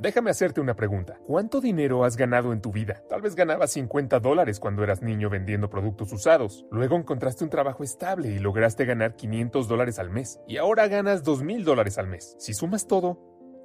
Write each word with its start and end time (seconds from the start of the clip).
Déjame 0.00 0.30
hacerte 0.30 0.62
una 0.62 0.74
pregunta. 0.74 1.20
¿Cuánto 1.26 1.60
dinero 1.60 2.04
has 2.04 2.16
ganado 2.16 2.54
en 2.54 2.62
tu 2.62 2.72
vida? 2.72 3.02
Tal 3.10 3.20
vez 3.20 3.34
ganabas 3.34 3.72
50 3.72 4.18
dólares 4.18 4.58
cuando 4.58 4.82
eras 4.82 5.02
niño 5.02 5.28
vendiendo 5.28 5.68
productos 5.68 6.10
usados. 6.10 6.64
Luego 6.70 6.96
encontraste 6.96 7.44
un 7.44 7.50
trabajo 7.50 7.84
estable 7.84 8.28
y 8.30 8.38
lograste 8.38 8.86
ganar 8.86 9.14
500 9.14 9.68
dólares 9.68 9.98
al 9.98 10.08
mes. 10.08 10.40
Y 10.48 10.56
ahora 10.56 10.88
ganas 10.88 11.22
2,000 11.22 11.64
dólares 11.64 11.98
al 11.98 12.06
mes. 12.06 12.34
Si 12.38 12.54
sumas 12.54 12.86
todo, 12.86 13.20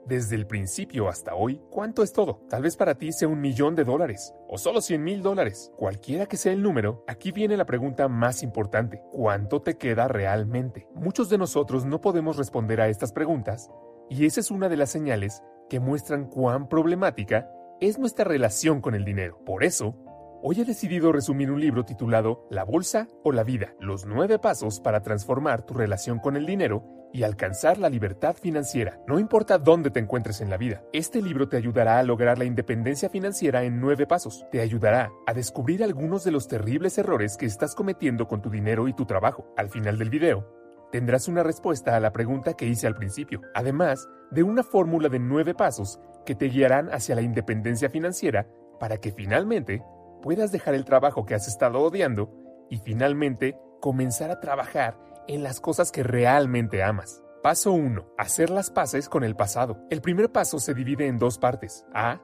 desde 0.05 0.35
el 0.35 0.45
principio 0.45 1.07
hasta 1.07 1.35
hoy, 1.35 1.61
¿cuánto 1.71 2.03
es 2.03 2.11
todo? 2.11 2.41
Tal 2.49 2.63
vez 2.63 2.75
para 2.75 2.95
ti 2.95 3.13
sea 3.13 3.29
un 3.29 3.39
millón 3.39 3.73
de 3.73 3.85
dólares 3.85 4.33
o 4.49 4.57
solo 4.57 4.81
100 4.81 5.01
mil 5.01 5.21
dólares. 5.23 5.71
Cualquiera 5.77 6.25
que 6.25 6.35
sea 6.35 6.51
el 6.51 6.61
número, 6.61 7.05
aquí 7.07 7.31
viene 7.31 7.55
la 7.55 7.65
pregunta 7.65 8.09
más 8.09 8.43
importante. 8.43 9.01
¿Cuánto 9.09 9.61
te 9.61 9.77
queda 9.77 10.09
realmente? 10.09 10.85
Muchos 10.93 11.29
de 11.29 11.37
nosotros 11.37 11.85
no 11.85 12.01
podemos 12.01 12.35
responder 12.35 12.81
a 12.81 12.89
estas 12.89 13.13
preguntas 13.13 13.71
y 14.09 14.25
esa 14.25 14.41
es 14.41 14.51
una 14.51 14.67
de 14.67 14.75
las 14.77 14.91
señales 14.91 15.41
que 15.69 15.79
muestran 15.79 16.25
cuán 16.25 16.67
problemática 16.67 17.49
es 17.81 17.99
nuestra 17.99 18.25
relación 18.25 18.81
con 18.81 18.95
el 18.95 19.05
dinero. 19.05 19.39
Por 19.45 19.63
eso, 19.63 19.95
hoy 20.41 20.61
he 20.61 20.65
decidido 20.65 21.11
resumir 21.11 21.51
un 21.51 21.59
libro 21.59 21.85
titulado 21.85 22.47
La 22.49 22.63
Bolsa 22.63 23.07
o 23.23 23.31
la 23.31 23.43
Vida, 23.43 23.73
los 23.79 24.05
nueve 24.05 24.39
pasos 24.39 24.79
para 24.79 25.01
transformar 25.01 25.65
tu 25.65 25.73
relación 25.73 26.19
con 26.19 26.35
el 26.35 26.45
dinero 26.45 26.83
y 27.15 27.23
alcanzar 27.23 27.77
la 27.77 27.89
libertad 27.89 28.35
financiera. 28.35 28.99
No 29.07 29.19
importa 29.19 29.57
dónde 29.57 29.89
te 29.89 30.01
encuentres 30.01 30.41
en 30.41 30.49
la 30.49 30.57
vida, 30.57 30.83
este 30.91 31.21
libro 31.21 31.47
te 31.47 31.55
ayudará 31.55 31.97
a 31.97 32.03
lograr 32.03 32.37
la 32.37 32.43
independencia 32.43 33.09
financiera 33.09 33.63
en 33.63 33.79
nueve 33.79 34.05
pasos. 34.05 34.45
Te 34.51 34.59
ayudará 34.59 35.11
a 35.25 35.33
descubrir 35.33 35.81
algunos 35.81 36.25
de 36.25 36.31
los 36.31 36.49
terribles 36.49 36.97
errores 36.97 37.37
que 37.37 37.45
estás 37.45 37.73
cometiendo 37.73 38.27
con 38.27 38.41
tu 38.41 38.49
dinero 38.49 38.89
y 38.89 38.93
tu 38.93 39.05
trabajo. 39.05 39.47
Al 39.55 39.69
final 39.69 39.97
del 39.97 40.09
video, 40.09 40.64
tendrás 40.95 41.27
una 41.27 41.43
respuesta 41.43 41.97
a 41.97 41.99
la 41.99 42.13
pregunta 42.13 42.53
que 42.53 42.67
hice 42.67 42.87
al 42.87 42.95
principio, 42.95 43.41
además 43.53 44.07
de 44.31 44.43
una 44.43 44.63
fórmula 44.63 45.09
de 45.09 45.19
nueve 45.19 45.53
pasos 45.53 45.99
que 46.25 46.35
te 46.35 46.45
guiarán 46.45 46.87
hacia 46.89 47.15
la 47.15 47.21
independencia 47.21 47.89
financiera 47.89 48.47
para 48.79 48.95
que 49.01 49.11
finalmente 49.11 49.83
puedas 50.21 50.53
dejar 50.53 50.73
el 50.73 50.85
trabajo 50.85 51.25
que 51.25 51.35
has 51.35 51.49
estado 51.49 51.81
odiando 51.81 52.31
y 52.69 52.77
finalmente 52.77 53.59
comenzar 53.81 54.31
a 54.31 54.39
trabajar 54.39 54.97
en 55.27 55.43
las 55.43 55.59
cosas 55.59 55.91
que 55.91 56.01
realmente 56.01 56.81
amas. 56.81 57.21
Paso 57.43 57.73
1. 57.73 58.13
Hacer 58.17 58.49
las 58.49 58.71
paces 58.71 59.09
con 59.09 59.25
el 59.25 59.35
pasado. 59.35 59.85
El 59.89 59.99
primer 59.99 60.31
paso 60.31 60.59
se 60.59 60.73
divide 60.73 61.07
en 61.07 61.19
dos 61.19 61.37
partes. 61.39 61.85
A. 61.93 62.21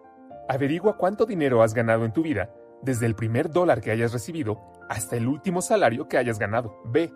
Averigua 0.48 0.96
cuánto 0.96 1.26
dinero 1.26 1.62
has 1.62 1.74
ganado 1.74 2.06
en 2.06 2.14
tu 2.14 2.24
vida, 2.24 2.56
desde 2.82 3.06
el 3.06 3.16
primer 3.16 3.50
dólar 3.50 3.82
que 3.82 3.92
hayas 3.92 4.14
recibido 4.14 4.62
hasta 4.88 5.18
el 5.18 5.28
último 5.28 5.62
salario 5.62 6.08
que 6.08 6.18
hayas 6.18 6.40
ganado. 6.40 6.82
B. 6.86 7.12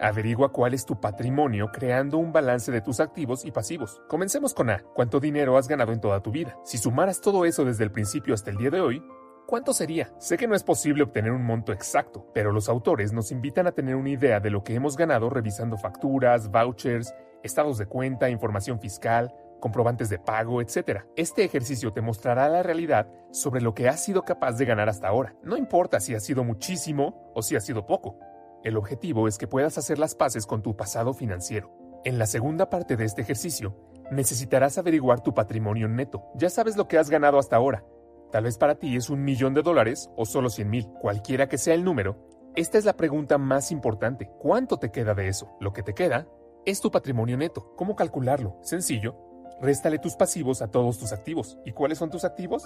Averigua 0.00 0.52
cuál 0.52 0.74
es 0.74 0.84
tu 0.84 1.00
patrimonio 1.00 1.70
creando 1.72 2.18
un 2.18 2.32
balance 2.32 2.72
de 2.72 2.80
tus 2.80 3.00
activos 3.00 3.44
y 3.44 3.52
pasivos. 3.52 4.02
Comencemos 4.08 4.54
con 4.54 4.70
A. 4.70 4.82
¿Cuánto 4.94 5.20
dinero 5.20 5.56
has 5.56 5.68
ganado 5.68 5.92
en 5.92 6.00
toda 6.00 6.20
tu 6.20 6.30
vida? 6.30 6.56
Si 6.64 6.78
sumaras 6.78 7.20
todo 7.20 7.44
eso 7.44 7.64
desde 7.64 7.84
el 7.84 7.92
principio 7.92 8.34
hasta 8.34 8.50
el 8.50 8.56
día 8.56 8.70
de 8.70 8.80
hoy, 8.80 9.02
¿cuánto 9.46 9.72
sería? 9.72 10.12
Sé 10.18 10.36
que 10.36 10.48
no 10.48 10.54
es 10.54 10.64
posible 10.64 11.02
obtener 11.02 11.32
un 11.32 11.44
monto 11.44 11.72
exacto, 11.72 12.26
pero 12.34 12.52
los 12.52 12.68
autores 12.68 13.12
nos 13.12 13.30
invitan 13.30 13.66
a 13.66 13.72
tener 13.72 13.94
una 13.96 14.10
idea 14.10 14.40
de 14.40 14.50
lo 14.50 14.64
que 14.64 14.74
hemos 14.74 14.96
ganado 14.96 15.30
revisando 15.30 15.76
facturas, 15.76 16.50
vouchers, 16.50 17.14
estados 17.42 17.78
de 17.78 17.86
cuenta, 17.86 18.30
información 18.30 18.80
fiscal, 18.80 19.32
comprobantes 19.60 20.10
de 20.10 20.18
pago, 20.18 20.60
etc. 20.60 21.04
Este 21.16 21.44
ejercicio 21.44 21.92
te 21.92 22.02
mostrará 22.02 22.48
la 22.48 22.62
realidad 22.62 23.08
sobre 23.30 23.62
lo 23.62 23.74
que 23.74 23.88
has 23.88 24.04
sido 24.04 24.22
capaz 24.22 24.58
de 24.58 24.66
ganar 24.66 24.88
hasta 24.88 25.08
ahora. 25.08 25.34
No 25.42 25.56
importa 25.56 26.00
si 26.00 26.14
ha 26.14 26.20
sido 26.20 26.44
muchísimo 26.44 27.32
o 27.34 27.42
si 27.42 27.56
ha 27.56 27.60
sido 27.60 27.86
poco. 27.86 28.18
El 28.64 28.78
objetivo 28.78 29.28
es 29.28 29.36
que 29.36 29.46
puedas 29.46 29.76
hacer 29.76 29.98
las 29.98 30.14
paces 30.14 30.46
con 30.46 30.62
tu 30.62 30.74
pasado 30.74 31.12
financiero. 31.12 31.70
En 32.02 32.18
la 32.18 32.24
segunda 32.24 32.70
parte 32.70 32.96
de 32.96 33.04
este 33.04 33.20
ejercicio, 33.20 33.76
necesitarás 34.10 34.78
averiguar 34.78 35.20
tu 35.20 35.34
patrimonio 35.34 35.86
neto. 35.86 36.24
Ya 36.34 36.48
sabes 36.48 36.74
lo 36.74 36.88
que 36.88 36.96
has 36.96 37.10
ganado 37.10 37.38
hasta 37.38 37.56
ahora. 37.56 37.84
Tal 38.32 38.44
vez 38.44 38.56
para 38.56 38.76
ti 38.76 38.96
es 38.96 39.10
un 39.10 39.22
millón 39.22 39.52
de 39.52 39.60
dólares 39.60 40.10
o 40.16 40.24
solo 40.24 40.48
100 40.48 40.70
mil. 40.70 40.88
Cualquiera 40.98 41.46
que 41.46 41.58
sea 41.58 41.74
el 41.74 41.84
número, 41.84 42.16
esta 42.56 42.78
es 42.78 42.86
la 42.86 42.96
pregunta 42.96 43.36
más 43.36 43.70
importante. 43.70 44.30
¿Cuánto 44.38 44.78
te 44.78 44.90
queda 44.90 45.12
de 45.12 45.28
eso? 45.28 45.54
Lo 45.60 45.74
que 45.74 45.82
te 45.82 45.92
queda 45.92 46.26
es 46.64 46.80
tu 46.80 46.90
patrimonio 46.90 47.36
neto. 47.36 47.74
¿Cómo 47.76 47.94
calcularlo? 47.94 48.56
Sencillo. 48.62 49.14
Réstale 49.60 49.98
tus 49.98 50.16
pasivos 50.16 50.62
a 50.62 50.70
todos 50.70 50.98
tus 50.98 51.12
activos. 51.12 51.58
¿Y 51.66 51.72
cuáles 51.72 51.98
son 51.98 52.08
tus 52.08 52.24
activos? 52.24 52.64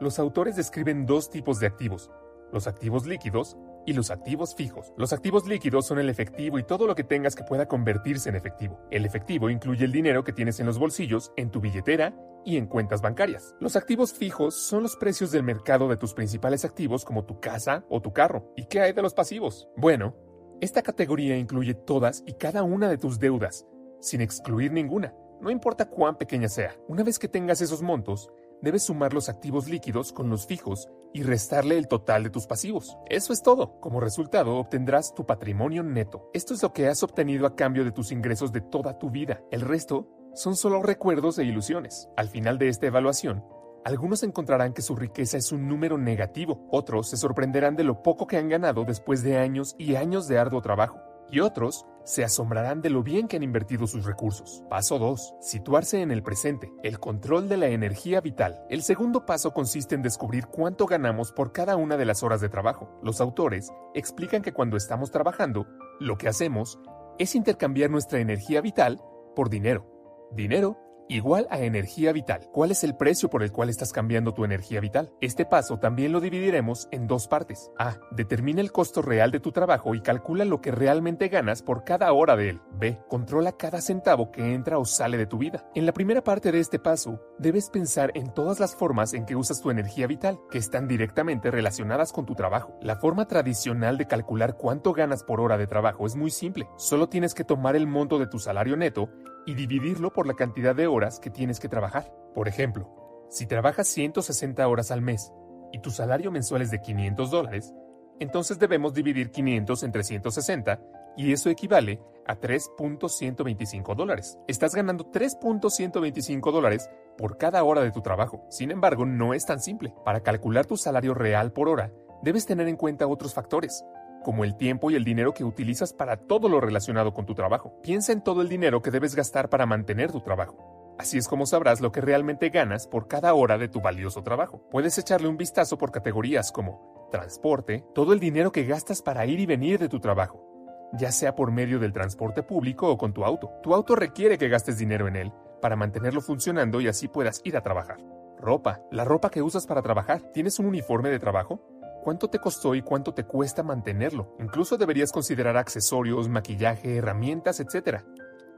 Los 0.00 0.18
autores 0.18 0.56
describen 0.56 1.04
dos 1.04 1.28
tipos 1.28 1.60
de 1.60 1.66
activos. 1.66 2.10
Los 2.50 2.66
activos 2.66 3.06
líquidos 3.06 3.58
y 3.86 3.92
los 3.92 4.10
activos 4.10 4.54
fijos. 4.54 4.92
Los 4.96 5.12
activos 5.12 5.46
líquidos 5.46 5.86
son 5.86 5.98
el 5.98 6.08
efectivo 6.08 6.58
y 6.58 6.64
todo 6.64 6.86
lo 6.86 6.94
que 6.94 7.04
tengas 7.04 7.34
que 7.34 7.44
pueda 7.44 7.66
convertirse 7.66 8.28
en 8.28 8.36
efectivo. 8.36 8.80
El 8.90 9.04
efectivo 9.04 9.50
incluye 9.50 9.84
el 9.84 9.92
dinero 9.92 10.24
que 10.24 10.32
tienes 10.32 10.60
en 10.60 10.66
los 10.66 10.78
bolsillos, 10.78 11.32
en 11.36 11.50
tu 11.50 11.60
billetera 11.60 12.14
y 12.44 12.56
en 12.56 12.66
cuentas 12.66 13.00
bancarias. 13.00 13.54
Los 13.60 13.76
activos 13.76 14.12
fijos 14.12 14.54
son 14.54 14.82
los 14.82 14.96
precios 14.96 15.30
del 15.30 15.42
mercado 15.42 15.88
de 15.88 15.96
tus 15.96 16.14
principales 16.14 16.64
activos 16.64 17.04
como 17.04 17.24
tu 17.24 17.40
casa 17.40 17.84
o 17.88 18.00
tu 18.00 18.12
carro. 18.12 18.52
¿Y 18.56 18.66
qué 18.66 18.80
hay 18.80 18.92
de 18.92 19.02
los 19.02 19.14
pasivos? 19.14 19.68
Bueno, 19.76 20.14
esta 20.60 20.82
categoría 20.82 21.36
incluye 21.36 21.74
todas 21.74 22.22
y 22.26 22.34
cada 22.34 22.62
una 22.62 22.88
de 22.88 22.98
tus 22.98 23.18
deudas, 23.18 23.66
sin 24.00 24.20
excluir 24.20 24.72
ninguna, 24.72 25.14
no 25.40 25.50
importa 25.50 25.90
cuán 25.90 26.16
pequeña 26.16 26.48
sea. 26.48 26.76
Una 26.88 27.02
vez 27.02 27.18
que 27.18 27.28
tengas 27.28 27.60
esos 27.60 27.82
montos, 27.82 28.30
debes 28.64 28.82
sumar 28.84 29.14
los 29.14 29.28
activos 29.28 29.68
líquidos 29.68 30.12
con 30.12 30.28
los 30.30 30.46
fijos 30.46 30.88
y 31.12 31.22
restarle 31.22 31.78
el 31.78 31.86
total 31.86 32.24
de 32.24 32.30
tus 32.30 32.46
pasivos. 32.46 32.98
Eso 33.08 33.32
es 33.32 33.42
todo. 33.42 33.78
Como 33.80 34.00
resultado, 34.00 34.56
obtendrás 34.56 35.14
tu 35.14 35.24
patrimonio 35.26 35.84
neto. 35.84 36.28
Esto 36.32 36.54
es 36.54 36.62
lo 36.62 36.72
que 36.72 36.88
has 36.88 37.02
obtenido 37.02 37.46
a 37.46 37.54
cambio 37.54 37.84
de 37.84 37.92
tus 37.92 38.10
ingresos 38.10 38.52
de 38.52 38.60
toda 38.60 38.98
tu 38.98 39.10
vida. 39.10 39.40
El 39.52 39.60
resto 39.60 40.08
son 40.34 40.56
solo 40.56 40.82
recuerdos 40.82 41.38
e 41.38 41.44
ilusiones. 41.44 42.08
Al 42.16 42.28
final 42.28 42.58
de 42.58 42.68
esta 42.68 42.86
evaluación, 42.86 43.44
algunos 43.84 44.22
encontrarán 44.22 44.72
que 44.72 44.82
su 44.82 44.96
riqueza 44.96 45.36
es 45.36 45.52
un 45.52 45.68
número 45.68 45.98
negativo, 45.98 46.66
otros 46.70 47.10
se 47.10 47.18
sorprenderán 47.18 47.76
de 47.76 47.84
lo 47.84 48.02
poco 48.02 48.26
que 48.26 48.38
han 48.38 48.48
ganado 48.48 48.84
después 48.84 49.22
de 49.22 49.36
años 49.36 49.76
y 49.78 49.96
años 49.96 50.26
de 50.26 50.38
arduo 50.38 50.62
trabajo, 50.62 50.98
y 51.34 51.40
otros 51.40 51.84
se 52.04 52.22
asombrarán 52.22 52.80
de 52.80 52.90
lo 52.90 53.02
bien 53.02 53.26
que 53.26 53.36
han 53.36 53.42
invertido 53.42 53.88
sus 53.88 54.04
recursos. 54.04 54.62
Paso 54.70 55.00
2. 55.00 55.34
Situarse 55.40 56.00
en 56.00 56.12
el 56.12 56.22
presente, 56.22 56.72
el 56.84 57.00
control 57.00 57.48
de 57.48 57.56
la 57.56 57.66
energía 57.66 58.20
vital. 58.20 58.64
El 58.70 58.82
segundo 58.82 59.26
paso 59.26 59.52
consiste 59.52 59.96
en 59.96 60.02
descubrir 60.02 60.46
cuánto 60.46 60.86
ganamos 60.86 61.32
por 61.32 61.52
cada 61.52 61.74
una 61.74 61.96
de 61.96 62.04
las 62.04 62.22
horas 62.22 62.40
de 62.40 62.50
trabajo. 62.50 63.00
Los 63.02 63.20
autores 63.20 63.72
explican 63.94 64.42
que 64.42 64.52
cuando 64.52 64.76
estamos 64.76 65.10
trabajando, 65.10 65.66
lo 65.98 66.16
que 66.16 66.28
hacemos 66.28 66.78
es 67.18 67.34
intercambiar 67.34 67.90
nuestra 67.90 68.20
energía 68.20 68.60
vital 68.60 69.02
por 69.34 69.50
dinero. 69.50 69.90
Dinero 70.30 70.78
igual 71.08 71.46
a 71.50 71.60
energía 71.60 72.12
vital. 72.12 72.48
¿Cuál 72.52 72.70
es 72.70 72.84
el 72.84 72.96
precio 72.96 73.30
por 73.30 73.42
el 73.42 73.52
cual 73.52 73.68
estás 73.68 73.92
cambiando 73.92 74.34
tu 74.34 74.44
energía 74.44 74.80
vital? 74.80 75.12
Este 75.20 75.44
paso 75.44 75.78
también 75.78 76.12
lo 76.12 76.20
dividiremos 76.20 76.88
en 76.90 77.06
dos 77.06 77.28
partes. 77.28 77.70
A. 77.78 77.96
Determina 78.10 78.60
el 78.60 78.72
costo 78.72 79.02
real 79.02 79.30
de 79.30 79.40
tu 79.40 79.52
trabajo 79.52 79.94
y 79.94 80.00
calcula 80.00 80.44
lo 80.44 80.60
que 80.60 80.70
realmente 80.70 81.28
ganas 81.28 81.62
por 81.62 81.84
cada 81.84 82.12
hora 82.12 82.36
de 82.36 82.50
él. 82.50 82.60
B. 82.72 82.98
Controla 83.08 83.52
cada 83.52 83.80
centavo 83.80 84.30
que 84.30 84.54
entra 84.54 84.78
o 84.78 84.84
sale 84.84 85.16
de 85.16 85.26
tu 85.26 85.38
vida. 85.38 85.68
En 85.74 85.86
la 85.86 85.92
primera 85.92 86.22
parte 86.22 86.52
de 86.52 86.60
este 86.60 86.78
paso, 86.78 87.20
debes 87.38 87.70
pensar 87.70 88.12
en 88.14 88.32
todas 88.32 88.60
las 88.60 88.74
formas 88.74 89.14
en 89.14 89.26
que 89.26 89.36
usas 89.36 89.60
tu 89.60 89.70
energía 89.70 90.06
vital, 90.06 90.38
que 90.50 90.58
están 90.58 90.88
directamente 90.88 91.50
relacionadas 91.50 92.12
con 92.12 92.26
tu 92.26 92.34
trabajo. 92.34 92.78
La 92.80 92.96
forma 92.96 93.26
tradicional 93.26 93.98
de 93.98 94.06
calcular 94.06 94.56
cuánto 94.56 94.92
ganas 94.92 95.22
por 95.22 95.40
hora 95.40 95.58
de 95.58 95.66
trabajo 95.66 96.06
es 96.06 96.16
muy 96.16 96.30
simple. 96.30 96.68
Solo 96.76 97.08
tienes 97.08 97.34
que 97.34 97.44
tomar 97.44 97.76
el 97.76 97.86
monto 97.86 98.18
de 98.18 98.26
tu 98.26 98.38
salario 98.38 98.76
neto 98.76 99.10
y 99.46 99.54
dividirlo 99.54 100.12
por 100.12 100.26
la 100.26 100.34
cantidad 100.34 100.74
de 100.74 100.86
horas 100.86 101.20
que 101.20 101.30
tienes 101.30 101.60
que 101.60 101.68
trabajar. 101.68 102.12
Por 102.34 102.48
ejemplo, 102.48 103.26
si 103.30 103.46
trabajas 103.46 103.88
160 103.88 104.66
horas 104.66 104.90
al 104.90 105.02
mes 105.02 105.32
y 105.72 105.80
tu 105.80 105.90
salario 105.90 106.30
mensual 106.30 106.62
es 106.62 106.70
de 106.70 106.80
500 106.80 107.30
dólares, 107.30 107.74
entonces 108.20 108.58
debemos 108.58 108.94
dividir 108.94 109.30
500 109.30 109.82
entre 109.82 110.04
160 110.04 110.80
y 111.16 111.32
eso 111.32 111.50
equivale 111.50 112.00
a 112.26 112.36
3.125 112.38 113.94
dólares. 113.94 114.38
Estás 114.48 114.74
ganando 114.74 115.10
3.125 115.10 116.52
dólares 116.52 116.88
por 117.18 117.38
cada 117.38 117.62
hora 117.64 117.82
de 117.82 117.92
tu 117.92 118.02
trabajo. 118.02 118.46
Sin 118.50 118.70
embargo, 118.70 119.04
no 119.04 119.34
es 119.34 119.44
tan 119.44 119.60
simple. 119.60 119.94
Para 120.04 120.22
calcular 120.22 120.66
tu 120.66 120.76
salario 120.76 121.14
real 121.14 121.52
por 121.52 121.68
hora, 121.68 121.92
debes 122.22 122.46
tener 122.46 122.68
en 122.68 122.76
cuenta 122.76 123.06
otros 123.06 123.34
factores, 123.34 123.84
como 124.24 124.42
el 124.42 124.56
tiempo 124.56 124.90
y 124.90 124.96
el 124.96 125.04
dinero 125.04 125.32
que 125.32 125.44
utilizas 125.44 125.92
para 125.92 126.16
todo 126.16 126.48
lo 126.48 126.60
relacionado 126.60 127.14
con 127.14 127.26
tu 127.26 127.36
trabajo. 127.36 127.80
Piensa 127.80 128.10
en 128.10 128.24
todo 128.24 128.42
el 128.42 128.48
dinero 128.48 128.82
que 128.82 128.90
debes 128.90 129.14
gastar 129.14 129.48
para 129.48 129.66
mantener 129.66 130.10
tu 130.10 130.20
trabajo. 130.20 130.96
Así 130.98 131.18
es 131.18 131.28
como 131.28 131.46
sabrás 131.46 131.80
lo 131.80 131.92
que 131.92 132.00
realmente 132.00 132.50
ganas 132.50 132.88
por 132.88 133.06
cada 133.06 133.34
hora 133.34 133.58
de 133.58 133.68
tu 133.68 133.80
valioso 133.80 134.22
trabajo. 134.22 134.62
Puedes 134.70 134.98
echarle 134.98 135.28
un 135.28 135.36
vistazo 135.36 135.78
por 135.78 135.92
categorías 135.92 136.50
como 136.50 137.08
transporte, 137.10 137.84
todo 137.94 138.12
el 138.12 138.18
dinero 138.18 138.50
que 138.50 138.64
gastas 138.64 139.02
para 139.02 139.26
ir 139.26 139.38
y 139.38 139.46
venir 139.46 139.78
de 139.78 139.88
tu 139.88 140.00
trabajo, 140.00 140.90
ya 140.92 141.12
sea 141.12 141.36
por 141.36 141.52
medio 141.52 141.78
del 141.78 141.92
transporte 141.92 142.42
público 142.42 142.88
o 142.88 142.98
con 142.98 143.12
tu 143.12 143.24
auto. 143.24 143.52
Tu 143.62 143.74
auto 143.74 143.94
requiere 143.94 144.38
que 144.38 144.48
gastes 144.48 144.78
dinero 144.78 145.06
en 145.06 145.16
él 145.16 145.32
para 145.60 145.76
mantenerlo 145.76 146.20
funcionando 146.20 146.80
y 146.80 146.88
así 146.88 147.08
puedas 147.08 147.40
ir 147.44 147.56
a 147.56 147.62
trabajar. 147.62 147.98
Ropa, 148.38 148.80
la 148.90 149.04
ropa 149.04 149.30
que 149.30 149.42
usas 149.42 149.66
para 149.66 149.82
trabajar. 149.82 150.20
¿Tienes 150.32 150.58
un 150.58 150.66
uniforme 150.66 151.08
de 151.08 151.18
trabajo? 151.18 151.60
Cuánto 152.04 152.28
te 152.28 152.38
costó 152.38 152.74
y 152.74 152.82
cuánto 152.82 153.14
te 153.14 153.24
cuesta 153.24 153.62
mantenerlo. 153.62 154.36
Incluso 154.38 154.76
deberías 154.76 155.10
considerar 155.10 155.56
accesorios, 155.56 156.28
maquillaje, 156.28 156.96
herramientas, 156.96 157.60
etc. 157.60 158.02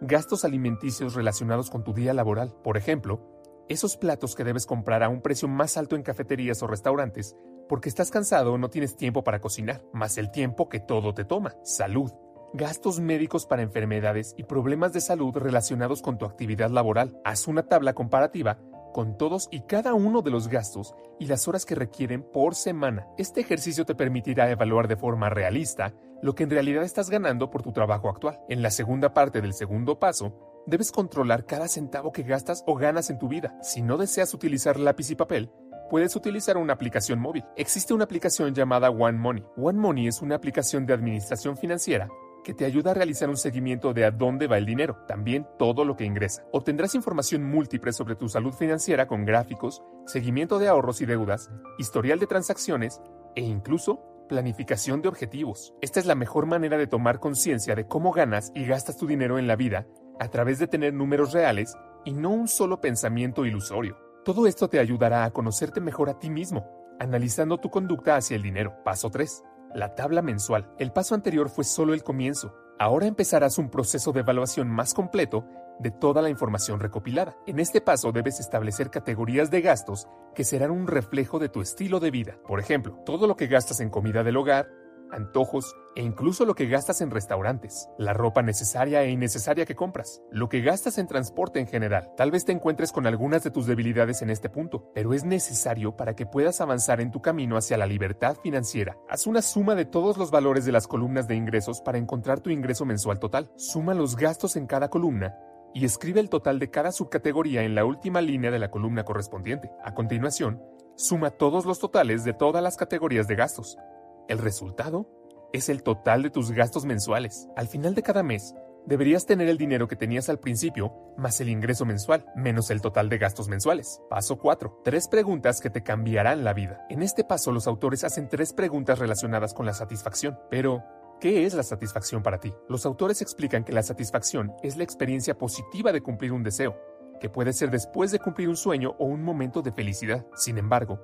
Gastos 0.01 0.45
alimenticios 0.45 1.15
relacionados 1.15 1.71
con 1.71 1.85
tu 1.85 1.95
día 1.95 2.13
laboral. 2.13 2.53
Por 2.65 2.77
ejemplo, 2.77 3.41
esos 3.69 3.97
platos 3.97 4.35
que 4.35 4.43
debes 4.45 4.67
comprar 4.67 5.05
a 5.05 5.09
un 5.09 5.23
precio 5.23 5.47
más 5.47 5.77
alto 5.77 5.95
en 5.95 6.03
cafeterías 6.03 6.61
o 6.63 6.67
restaurantes 6.67 7.37
porque 7.69 7.89
estás 7.89 8.11
cansado 8.11 8.53
o 8.53 8.59
no 8.59 8.71
tienes 8.71 8.97
tiempo 8.97 9.25
para 9.25 9.41
cocinar, 9.41 9.83
más 9.93 10.19
el 10.19 10.31
tiempo 10.31 10.69
que 10.69 10.81
todo 10.81 11.15
te 11.15 11.25
toma. 11.25 11.55
Salud. 11.63 12.11
Gastos 12.53 13.01
médicos 13.01 13.47
para 13.47 13.63
enfermedades 13.63 14.35
y 14.37 14.45
problemas 14.45 14.93
de 14.93 15.01
salud 15.01 15.37
relacionados 15.37 16.01
con 16.01 16.17
tu 16.17 16.25
actividad 16.25 16.71
laboral. 16.71 17.21
Haz 17.25 17.49
una 17.49 17.65
tabla 17.65 17.93
comparativa 17.93 18.59
con 18.97 19.19
todos 19.19 19.49
y 19.51 19.61
cada 19.61 19.93
uno 19.93 20.23
de 20.23 20.31
los 20.31 20.49
gastos 20.49 20.95
y 21.21 21.27
las 21.27 21.49
horas 21.49 21.67
que 21.67 21.75
requieren 21.75 22.23
por 22.23 22.55
semana. 22.55 23.07
Este 23.19 23.43
ejercicio 23.43 23.85
te 23.85 23.95
permitirá 23.95 24.51
evaluar 24.51 24.89
de 24.89 24.97
forma 24.97 25.29
realista 25.29 25.93
lo 26.23 26.35
que 26.35 26.45
en 26.45 26.51
realidad 26.51 26.83
estás 26.83 27.11
ganando 27.11 27.51
por 27.51 27.61
tu 27.61 27.73
trabajo 27.73 28.09
actual. 28.09 28.41
En 28.49 28.63
la 28.63 28.71
segunda 28.71 29.13
parte 29.13 29.43
del 29.43 29.53
segundo 29.53 29.99
paso, 29.99 30.63
debes 30.67 30.93
controlar 30.93 31.45
cada 31.45 31.69
centavo 31.69 32.11
que 32.11 32.23
gastas 32.23 32.65
o 32.67 32.75
ganas 32.75 33.11
en 33.11 33.19
tu 33.19 33.29
vida. 33.29 33.59
Si 33.61 33.83
no 33.83 33.99
deseas 33.99 34.33
utilizar 34.33 34.81
lápiz 34.81 35.11
y 35.11 35.15
papel, 35.15 35.51
puedes 35.91 36.17
utilizar 36.17 36.57
una 36.57 36.73
aplicación 36.73 37.19
móvil. 37.19 37.45
Existe 37.55 37.93
una 37.93 38.05
aplicación 38.05 38.55
llamada 38.55 38.89
One 38.89 39.19
Money. 39.19 39.45
One 39.59 39.79
Money 39.79 40.07
es 40.07 40.23
una 40.23 40.37
aplicación 40.37 40.87
de 40.87 40.95
administración 40.95 41.59
financiera 41.59 42.09
que 42.47 42.55
te 42.55 42.65
ayuda 42.65 42.93
a 42.93 42.95
realizar 42.95 43.29
un 43.29 43.37
seguimiento 43.37 43.93
de 43.93 44.05
a 44.05 44.13
dónde 44.13 44.47
va 44.47 44.57
el 44.57 44.67
dinero, 44.67 44.99
también 45.09 45.49
todo 45.59 45.85
lo 45.85 45.97
que 45.97 46.05
ingresa. 46.05 46.45
Obtendrás 46.53 46.95
información 46.95 47.43
múltiple 47.43 47.93
sobre 47.93 48.15
tu 48.15 48.29
salud 48.29 48.53
financiera 48.53 49.09
con 49.09 49.25
gráficos, 49.25 49.83
seguimiento 50.07 50.61
de 50.61 50.69
ahorros 50.69 51.01
y 51.01 51.07
deudas, 51.07 51.51
historial 51.77 52.21
de 52.21 52.29
transacciones 52.29 53.03
e 53.35 53.41
incluso 53.41 54.01
planificación 54.29 55.03
de 55.03 55.09
objetivos. 55.09 55.75
Esta 55.81 55.99
es 55.99 56.07
la 56.07 56.15
mejor 56.15 56.47
manera 56.47 56.79
de 56.79 56.87
tomar 56.87 57.19
conciencia 57.19 57.75
de 57.75 57.89
cómo 57.89 58.13
ganas 58.13 58.53
y 58.55 58.65
gastas 58.65 58.97
tu 58.97 59.09
dinero 59.09 59.41
en 59.41 59.49
la 59.49 59.57
vida 59.57 59.89
a 60.21 60.29
través 60.29 60.61
de 60.61 60.69
tener 60.69 60.95
números 60.95 61.33
reales 61.33 61.75
y 62.05 62.13
no 62.13 62.31
un 62.31 62.47
solo 62.47 62.81
pensamiento 62.81 63.45
ilusorio. 63.45 63.99
Todo 64.25 64.47
esto 64.47 64.69
te 64.69 64.79
ayudará 64.79 65.25
a 65.25 65.33
conocerte 65.33 65.81
mejor 65.81 66.11
a 66.11 66.21
ti 66.21 66.31
mismo, 66.31 66.65
analizando 67.01 67.59
tu 67.59 67.71
conducta 67.71 68.15
hacia 68.15 68.37
el 68.37 68.43
dinero. 68.45 68.85
Paso 68.85 69.11
3 69.11 69.43
la 69.75 69.95
tabla 69.95 70.23
mensual. 70.23 70.71
El 70.79 70.93
paso 70.93 71.15
anterior 71.15 71.49
fue 71.49 71.65
solo 71.65 71.95
el 71.95 72.03
comienzo. 72.03 72.55
Ahora 72.79 73.07
empezarás 73.07 73.59
un 73.59 73.71
proceso 73.71 74.13
de 74.13 74.21
evaluación 74.21 74.69
más 74.69 74.95
completo 74.95 75.45
de 75.79 75.91
toda 75.91 76.23
la 76.23 76.31
información 76.31 76.81
recopilada. 76.81 77.37
En 77.47 77.59
este 77.59 77.81
paso 77.81 78.13
debes 78.13 78.41
establecer 78.41 78.91
categorías 78.91 79.51
de 79.51 79.61
gastos 79.61 80.09
que 80.35 80.45
serán 80.45 80.71
un 80.71 80.87
reflejo 80.87 81.39
de 81.39 81.49
tu 81.49 81.61
estilo 81.61 82.01
de 82.01 82.11
vida. 82.11 82.39
Por 82.47 82.61
ejemplo, 82.61 83.01
todo 83.05 83.27
lo 83.27 83.37
que 83.37 83.47
gastas 83.47 83.81
en 83.81 83.91
comida 83.91 84.23
del 84.23 84.37
hogar, 84.37 84.69
antojos 85.11 85.75
e 85.95 86.03
incluso 86.03 86.45
lo 86.45 86.55
que 86.55 86.67
gastas 86.67 87.01
en 87.01 87.11
restaurantes, 87.11 87.89
la 87.99 88.13
ropa 88.13 88.43
necesaria 88.43 89.03
e 89.03 89.11
innecesaria 89.11 89.65
que 89.65 89.75
compras, 89.75 90.23
lo 90.31 90.49
que 90.49 90.61
gastas 90.61 90.99
en 90.99 91.07
transporte 91.07 91.59
en 91.59 91.67
general. 91.67 92.11
Tal 92.17 92.31
vez 92.31 92.45
te 92.45 92.53
encuentres 92.53 92.93
con 92.93 93.07
algunas 93.07 93.43
de 93.43 93.51
tus 93.51 93.67
debilidades 93.67 94.23
en 94.23 94.31
este 94.31 94.51
punto, 94.51 94.91
pero 94.95 95.15
es 95.15 95.25
necesario 95.25 95.97
para 95.97 96.15
que 96.15 96.27
puedas 96.27 96.61
avanzar 96.61 97.01
en 97.01 97.11
tu 97.11 97.23
camino 97.23 97.57
hacia 97.57 97.79
la 97.79 97.87
libertad 97.87 98.37
financiera. 98.43 98.97
Haz 99.09 99.27
una 99.27 99.43
suma 99.43 99.75
de 99.75 99.87
todos 99.87 100.19
los 100.19 100.31
valores 100.31 100.65
de 100.65 100.73
las 100.73 100.87
columnas 100.87 101.29
de 101.29 101.37
ingresos 101.37 101.81
para 101.81 101.99
encontrar 101.99 102.41
tu 102.41 102.51
ingreso 102.51 102.85
mensual 102.85 103.19
total. 103.19 103.51
Suma 103.57 103.95
los 103.95 104.17
gastos 104.17 104.57
en 104.57 104.67
cada 104.67 104.91
columna 104.91 105.35
y 105.77 105.85
escribe 105.85 106.21
el 106.21 106.31
total 106.31 106.59
de 106.59 106.71
cada 106.71 106.91
subcategoría 106.91 107.63
en 107.63 107.75
la 107.75 107.85
última 107.85 108.21
línea 108.21 108.51
de 108.51 108.59
la 108.59 108.71
columna 108.71 109.05
correspondiente. 109.05 109.71
A 109.85 109.95
continuación, 109.95 110.63
suma 110.95 111.31
todos 111.31 111.67
los 111.67 111.79
totales 111.79 112.25
de 112.25 112.33
todas 112.33 112.63
las 112.63 112.77
categorías 112.77 113.29
de 113.29 113.37
gastos. 113.37 113.79
El 114.29 114.39
resultado 114.39 115.07
es 115.53 115.69
el 115.69 115.83
total 115.83 116.23
de 116.23 116.31
tus 116.31 116.51
gastos 116.51 116.85
mensuales. 116.85 117.49
Al 117.57 117.69
final 117.69 117.95
de 117.95 118.03
cada 118.03 118.25
mes, 118.25 118.55
deberías 118.85 119.25
tener 119.25 119.49
el 119.49 119.57
dinero 119.57 119.87
que 119.87 119.95
tenías 119.95 120.29
al 120.29 120.41
principio 120.41 120.93
más 121.17 121.41
el 121.41 121.49
ingreso 121.49 121.85
mensual, 121.85 122.27
menos 122.35 122.71
el 122.71 122.81
total 122.81 123.09
de 123.09 123.19
gastos 123.19 123.49
mensuales. 123.49 124.01
Paso 124.11 124.37
4. 124.39 124.81
Tres 124.85 125.07
preguntas 125.07 125.61
que 125.61 125.71
te 125.71 125.85
cambiarán 125.85 126.43
la 126.43 126.55
vida. 126.55 126.85
En 126.91 127.03
este 127.03 127.23
paso 127.23 127.53
los 127.53 127.69
autores 127.69 128.03
hacen 128.03 128.29
tres 128.29 128.53
preguntas 128.53 128.99
relacionadas 128.99 129.55
con 129.55 129.65
la 129.65 129.75
satisfacción. 129.75 130.39
Pero, 130.51 130.83
¿qué 131.21 131.47
es 131.47 131.55
la 131.55 131.63
satisfacción 131.63 132.25
para 132.25 132.41
ti? 132.41 132.53
Los 132.69 132.85
autores 132.85 133.23
explican 133.23 133.63
que 133.63 133.73
la 133.73 133.85
satisfacción 133.85 134.55
es 134.65 134.77
la 134.77 134.85
experiencia 134.85 135.39
positiva 135.39 135.93
de 135.93 136.03
cumplir 136.03 136.33
un 136.33 136.43
deseo, 136.43 136.77
que 137.21 137.31
puede 137.31 137.53
ser 137.53 137.71
después 137.71 138.11
de 138.11 138.19
cumplir 138.19 138.49
un 138.49 138.57
sueño 138.57 138.97
o 138.99 139.05
un 139.05 139.23
momento 139.23 139.63
de 139.63 139.71
felicidad. 139.71 140.27
Sin 140.35 140.59
embargo, 140.59 141.01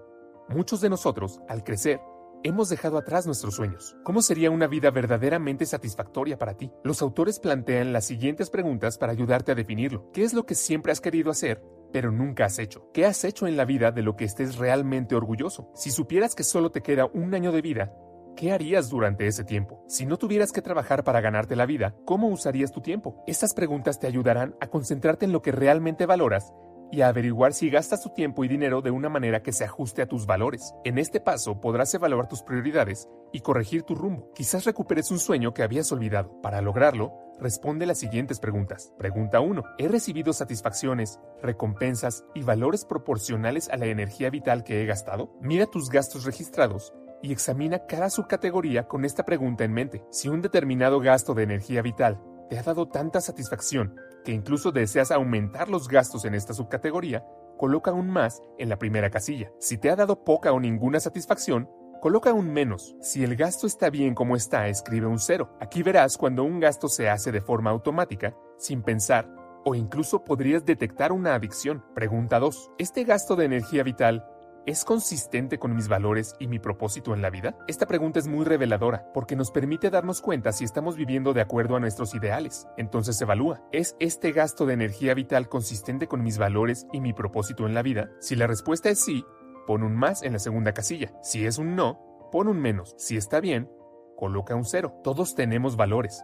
muchos 0.48 0.80
de 0.80 0.90
nosotros, 0.90 1.40
al 1.48 1.62
crecer, 1.62 2.00
hemos 2.44 2.68
dejado 2.68 2.98
atrás 2.98 3.26
nuestros 3.26 3.54
sueños. 3.54 3.96
¿Cómo 4.04 4.22
sería 4.22 4.50
una 4.50 4.66
vida 4.66 4.90
verdaderamente 4.90 5.66
satisfactoria 5.66 6.38
para 6.38 6.56
ti? 6.56 6.70
Los 6.84 7.02
autores 7.02 7.38
plantean 7.38 7.92
las 7.92 8.06
siguientes 8.06 8.50
preguntas 8.50 8.98
para 8.98 9.12
ayudarte 9.12 9.52
a 9.52 9.54
definirlo. 9.54 10.10
¿Qué 10.12 10.22
es 10.22 10.34
lo 10.34 10.46
que 10.46 10.54
siempre 10.54 10.92
has 10.92 11.00
querido 11.00 11.30
hacer? 11.30 11.62
pero 11.92 12.10
nunca 12.10 12.46
has 12.46 12.58
hecho. 12.58 12.90
¿Qué 12.94 13.04
has 13.04 13.22
hecho 13.22 13.46
en 13.46 13.58
la 13.58 13.66
vida 13.66 13.92
de 13.92 14.00
lo 14.00 14.16
que 14.16 14.24
estés 14.24 14.56
realmente 14.56 15.14
orgulloso? 15.14 15.70
Si 15.74 15.90
supieras 15.90 16.34
que 16.34 16.42
solo 16.42 16.70
te 16.70 16.80
queda 16.80 17.04
un 17.12 17.34
año 17.34 17.52
de 17.52 17.60
vida, 17.60 17.92
¿Qué 18.36 18.50
harías 18.50 18.88
durante 18.88 19.26
ese 19.26 19.44
tiempo? 19.44 19.84
Si 19.86 20.06
no 20.06 20.16
tuvieras 20.16 20.52
que 20.52 20.62
trabajar 20.62 21.04
para 21.04 21.20
ganarte 21.20 21.54
la 21.54 21.66
vida, 21.66 21.94
¿cómo 22.06 22.28
usarías 22.28 22.72
tu 22.72 22.80
tiempo? 22.80 23.22
Estas 23.26 23.52
preguntas 23.52 24.00
te 24.00 24.06
ayudarán 24.06 24.56
a 24.58 24.68
concentrarte 24.68 25.26
en 25.26 25.32
lo 25.32 25.42
que 25.42 25.52
realmente 25.52 26.06
valoras 26.06 26.52
y 26.92 27.00
a 27.00 27.08
averiguar 27.08 27.54
si 27.54 27.70
gastas 27.70 28.02
tu 28.02 28.10
tiempo 28.10 28.44
y 28.44 28.48
dinero 28.48 28.82
de 28.82 28.90
una 28.90 29.08
manera 29.08 29.42
que 29.42 29.52
se 29.52 29.64
ajuste 29.64 30.02
a 30.02 30.06
tus 30.06 30.26
valores. 30.26 30.74
En 30.84 30.98
este 30.98 31.20
paso 31.20 31.58
podrás 31.58 31.92
evaluar 31.94 32.28
tus 32.28 32.42
prioridades 32.42 33.08
y 33.32 33.40
corregir 33.40 33.82
tu 33.82 33.94
rumbo. 33.94 34.30
Quizás 34.34 34.66
recuperes 34.66 35.10
un 35.10 35.18
sueño 35.18 35.54
que 35.54 35.62
habías 35.62 35.90
olvidado. 35.90 36.38
Para 36.42 36.60
lograrlo, 36.60 37.14
responde 37.40 37.86
las 37.86 37.98
siguientes 37.98 38.38
preguntas. 38.38 38.92
Pregunta 38.98 39.40
1. 39.40 39.64
¿He 39.78 39.88
recibido 39.88 40.34
satisfacciones, 40.34 41.18
recompensas 41.40 42.24
y 42.34 42.42
valores 42.42 42.84
proporcionales 42.84 43.70
a 43.70 43.78
la 43.78 43.86
energía 43.86 44.28
vital 44.28 44.62
que 44.62 44.82
he 44.82 44.86
gastado? 44.86 45.34
Mira 45.40 45.64
tus 45.64 45.88
gastos 45.88 46.24
registrados 46.26 46.92
y 47.22 47.32
examina 47.32 47.86
cada 47.86 48.10
subcategoría 48.10 48.86
con 48.86 49.06
esta 49.06 49.24
pregunta 49.24 49.64
en 49.64 49.72
mente. 49.72 50.04
Si 50.10 50.28
un 50.28 50.42
determinado 50.42 51.00
gasto 51.00 51.32
de 51.32 51.44
energía 51.44 51.80
vital 51.80 52.20
te 52.50 52.58
ha 52.58 52.62
dado 52.62 52.86
tanta 52.88 53.22
satisfacción 53.22 53.96
que 54.24 54.32
incluso 54.32 54.72
deseas 54.72 55.10
aumentar 55.10 55.68
los 55.68 55.88
gastos 55.88 56.24
en 56.24 56.34
esta 56.34 56.54
subcategoría, 56.54 57.24
coloca 57.58 57.92
un 57.92 58.10
más 58.10 58.42
en 58.58 58.68
la 58.68 58.78
primera 58.78 59.10
casilla. 59.10 59.50
Si 59.58 59.78
te 59.78 59.90
ha 59.90 59.96
dado 59.96 60.24
poca 60.24 60.52
o 60.52 60.60
ninguna 60.60 61.00
satisfacción, 61.00 61.68
coloca 62.00 62.32
un 62.32 62.52
menos. 62.52 62.96
Si 63.00 63.22
el 63.22 63.36
gasto 63.36 63.66
está 63.66 63.90
bien 63.90 64.14
como 64.14 64.34
está, 64.34 64.68
escribe 64.68 65.06
un 65.06 65.18
cero. 65.18 65.56
Aquí 65.60 65.82
verás 65.82 66.18
cuando 66.18 66.44
un 66.44 66.60
gasto 66.60 66.88
se 66.88 67.08
hace 67.08 67.30
de 67.30 67.40
forma 67.40 67.70
automática, 67.70 68.36
sin 68.58 68.82
pensar 68.82 69.28
o 69.64 69.74
incluso 69.74 70.24
podrías 70.24 70.64
detectar 70.64 71.12
una 71.12 71.34
adicción. 71.34 71.84
Pregunta 71.94 72.38
2. 72.38 72.72
¿Este 72.78 73.04
gasto 73.04 73.36
de 73.36 73.44
energía 73.44 73.82
vital 73.82 74.26
¿Es 74.64 74.84
consistente 74.84 75.58
con 75.58 75.74
mis 75.74 75.88
valores 75.88 76.36
y 76.38 76.46
mi 76.46 76.60
propósito 76.60 77.14
en 77.14 77.20
la 77.20 77.30
vida? 77.30 77.56
Esta 77.66 77.86
pregunta 77.86 78.20
es 78.20 78.28
muy 78.28 78.44
reveladora 78.44 79.10
porque 79.12 79.34
nos 79.34 79.50
permite 79.50 79.90
darnos 79.90 80.20
cuenta 80.20 80.52
si 80.52 80.62
estamos 80.62 80.96
viviendo 80.96 81.32
de 81.32 81.40
acuerdo 81.40 81.74
a 81.74 81.80
nuestros 81.80 82.14
ideales. 82.14 82.68
Entonces 82.76 83.20
evalúa, 83.20 83.60
¿es 83.72 83.96
este 83.98 84.30
gasto 84.30 84.64
de 84.64 84.74
energía 84.74 85.14
vital 85.14 85.48
consistente 85.48 86.06
con 86.06 86.22
mis 86.22 86.38
valores 86.38 86.86
y 86.92 87.00
mi 87.00 87.12
propósito 87.12 87.66
en 87.66 87.74
la 87.74 87.82
vida? 87.82 88.10
Si 88.20 88.36
la 88.36 88.46
respuesta 88.46 88.88
es 88.88 89.00
sí, 89.00 89.24
pon 89.66 89.82
un 89.82 89.96
más 89.96 90.22
en 90.22 90.32
la 90.32 90.38
segunda 90.38 90.72
casilla. 90.72 91.12
Si 91.22 91.44
es 91.44 91.58
un 91.58 91.74
no, 91.74 92.28
pon 92.30 92.46
un 92.46 92.60
menos. 92.60 92.94
Si 92.98 93.16
está 93.16 93.40
bien, 93.40 93.68
coloca 94.16 94.54
un 94.54 94.64
cero. 94.64 94.94
Todos 95.02 95.34
tenemos 95.34 95.74
valores. 95.74 96.22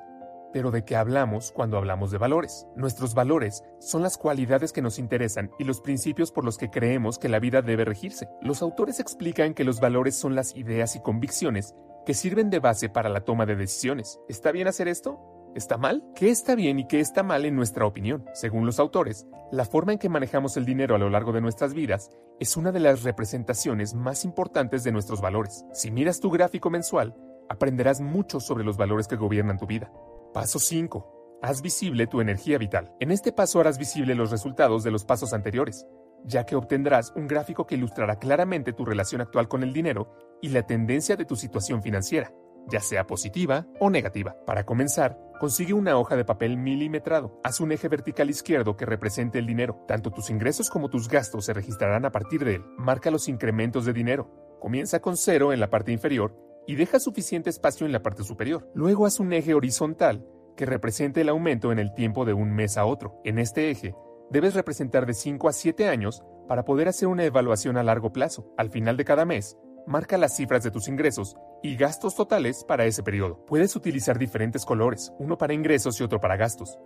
Pero 0.52 0.70
¿de 0.70 0.84
qué 0.84 0.96
hablamos 0.96 1.52
cuando 1.52 1.76
hablamos 1.76 2.10
de 2.10 2.18
valores? 2.18 2.66
Nuestros 2.74 3.14
valores 3.14 3.64
son 3.78 4.02
las 4.02 4.16
cualidades 4.16 4.72
que 4.72 4.82
nos 4.82 4.98
interesan 4.98 5.50
y 5.58 5.64
los 5.64 5.80
principios 5.80 6.32
por 6.32 6.44
los 6.44 6.56
que 6.56 6.70
creemos 6.70 7.18
que 7.18 7.28
la 7.28 7.38
vida 7.38 7.60
debe 7.60 7.84
regirse. 7.84 8.28
Los 8.40 8.62
autores 8.62 8.98
explican 8.98 9.52
que 9.52 9.64
los 9.64 9.80
valores 9.80 10.16
son 10.16 10.34
las 10.34 10.56
ideas 10.56 10.96
y 10.96 11.00
convicciones 11.00 11.74
que 12.06 12.14
sirven 12.14 12.48
de 12.48 12.60
base 12.60 12.88
para 12.88 13.10
la 13.10 13.20
toma 13.20 13.44
de 13.44 13.56
decisiones. 13.56 14.18
¿Está 14.28 14.50
bien 14.50 14.68
hacer 14.68 14.88
esto? 14.88 15.20
¿Está 15.54 15.76
mal? 15.76 16.02
¿Qué 16.14 16.30
está 16.30 16.54
bien 16.54 16.78
y 16.78 16.86
qué 16.86 17.00
está 17.00 17.22
mal 17.22 17.44
en 17.44 17.54
nuestra 17.54 17.84
opinión? 17.84 18.24
Según 18.32 18.64
los 18.64 18.78
autores, 18.78 19.26
la 19.52 19.64
forma 19.66 19.92
en 19.92 19.98
que 19.98 20.08
manejamos 20.08 20.56
el 20.56 20.64
dinero 20.64 20.94
a 20.94 20.98
lo 20.98 21.10
largo 21.10 21.32
de 21.32 21.40
nuestras 21.40 21.74
vidas 21.74 22.10
es 22.40 22.56
una 22.56 22.72
de 22.72 22.80
las 22.80 23.02
representaciones 23.02 23.94
más 23.94 24.24
importantes 24.24 24.84
de 24.84 24.92
nuestros 24.92 25.20
valores. 25.20 25.64
Si 25.72 25.90
miras 25.90 26.20
tu 26.20 26.30
gráfico 26.30 26.70
mensual, 26.70 27.14
aprenderás 27.48 28.00
mucho 28.00 28.40
sobre 28.40 28.64
los 28.64 28.76
valores 28.76 29.08
que 29.08 29.16
gobiernan 29.16 29.58
tu 29.58 29.66
vida. 29.66 29.90
Paso 30.32 30.58
5. 30.58 31.38
Haz 31.40 31.62
visible 31.62 32.06
tu 32.06 32.20
energía 32.20 32.58
vital. 32.58 32.92
En 33.00 33.10
este 33.10 33.32
paso 33.32 33.60
harás 33.60 33.78
visible 33.78 34.14
los 34.14 34.30
resultados 34.30 34.84
de 34.84 34.90
los 34.90 35.04
pasos 35.04 35.32
anteriores, 35.32 35.86
ya 36.24 36.44
que 36.44 36.54
obtendrás 36.54 37.12
un 37.16 37.26
gráfico 37.26 37.66
que 37.66 37.76
ilustrará 37.76 38.18
claramente 38.18 38.74
tu 38.74 38.84
relación 38.84 39.22
actual 39.22 39.48
con 39.48 39.62
el 39.62 39.72
dinero 39.72 40.12
y 40.42 40.50
la 40.50 40.66
tendencia 40.66 41.16
de 41.16 41.24
tu 41.24 41.34
situación 41.34 41.82
financiera, 41.82 42.32
ya 42.68 42.80
sea 42.80 43.06
positiva 43.06 43.66
o 43.80 43.88
negativa. 43.88 44.36
Para 44.44 44.66
comenzar, 44.66 45.18
consigue 45.40 45.72
una 45.72 45.96
hoja 45.96 46.14
de 46.14 46.26
papel 46.26 46.58
milimetrado. 46.58 47.40
Haz 47.42 47.60
un 47.60 47.72
eje 47.72 47.88
vertical 47.88 48.28
izquierdo 48.28 48.76
que 48.76 48.84
represente 48.84 49.38
el 49.38 49.46
dinero. 49.46 49.82
Tanto 49.88 50.10
tus 50.10 50.28
ingresos 50.28 50.68
como 50.68 50.90
tus 50.90 51.08
gastos 51.08 51.46
se 51.46 51.54
registrarán 51.54 52.04
a 52.04 52.12
partir 52.12 52.44
de 52.44 52.56
él. 52.56 52.64
Marca 52.76 53.10
los 53.10 53.28
incrementos 53.28 53.86
de 53.86 53.94
dinero. 53.94 54.58
Comienza 54.60 55.00
con 55.00 55.16
cero 55.16 55.54
en 55.54 55.60
la 55.60 55.70
parte 55.70 55.90
inferior 55.90 56.47
y 56.68 56.76
deja 56.76 57.00
suficiente 57.00 57.48
espacio 57.48 57.86
en 57.86 57.92
la 57.92 58.02
parte 58.02 58.22
superior. 58.22 58.70
Luego 58.74 59.06
haz 59.06 59.20
un 59.20 59.32
eje 59.32 59.54
horizontal 59.54 60.24
que 60.54 60.66
represente 60.66 61.22
el 61.22 61.30
aumento 61.30 61.72
en 61.72 61.78
el 61.78 61.94
tiempo 61.94 62.26
de 62.26 62.34
un 62.34 62.54
mes 62.54 62.76
a 62.76 62.84
otro. 62.84 63.20
En 63.24 63.38
este 63.38 63.70
eje, 63.70 63.94
debes 64.30 64.54
representar 64.54 65.06
de 65.06 65.14
5 65.14 65.48
a 65.48 65.52
7 65.54 65.88
años 65.88 66.22
para 66.46 66.66
poder 66.66 66.86
hacer 66.88 67.08
una 67.08 67.24
evaluación 67.24 67.78
a 67.78 67.82
largo 67.82 68.12
plazo. 68.12 68.52
Al 68.58 68.68
final 68.68 68.98
de 68.98 69.06
cada 69.06 69.24
mes, 69.24 69.56
marca 69.86 70.18
las 70.18 70.36
cifras 70.36 70.62
de 70.62 70.70
tus 70.70 70.88
ingresos 70.88 71.36
y 71.62 71.74
gastos 71.76 72.14
totales 72.14 72.64
para 72.64 72.84
ese 72.84 73.02
periodo. 73.02 73.46
Puedes 73.46 73.74
utilizar 73.74 74.18
diferentes 74.18 74.66
colores, 74.66 75.10
uno 75.18 75.38
para 75.38 75.54
ingresos 75.54 75.98
y 75.98 76.04
otro 76.04 76.20
para 76.20 76.36
gastos. 76.36 76.78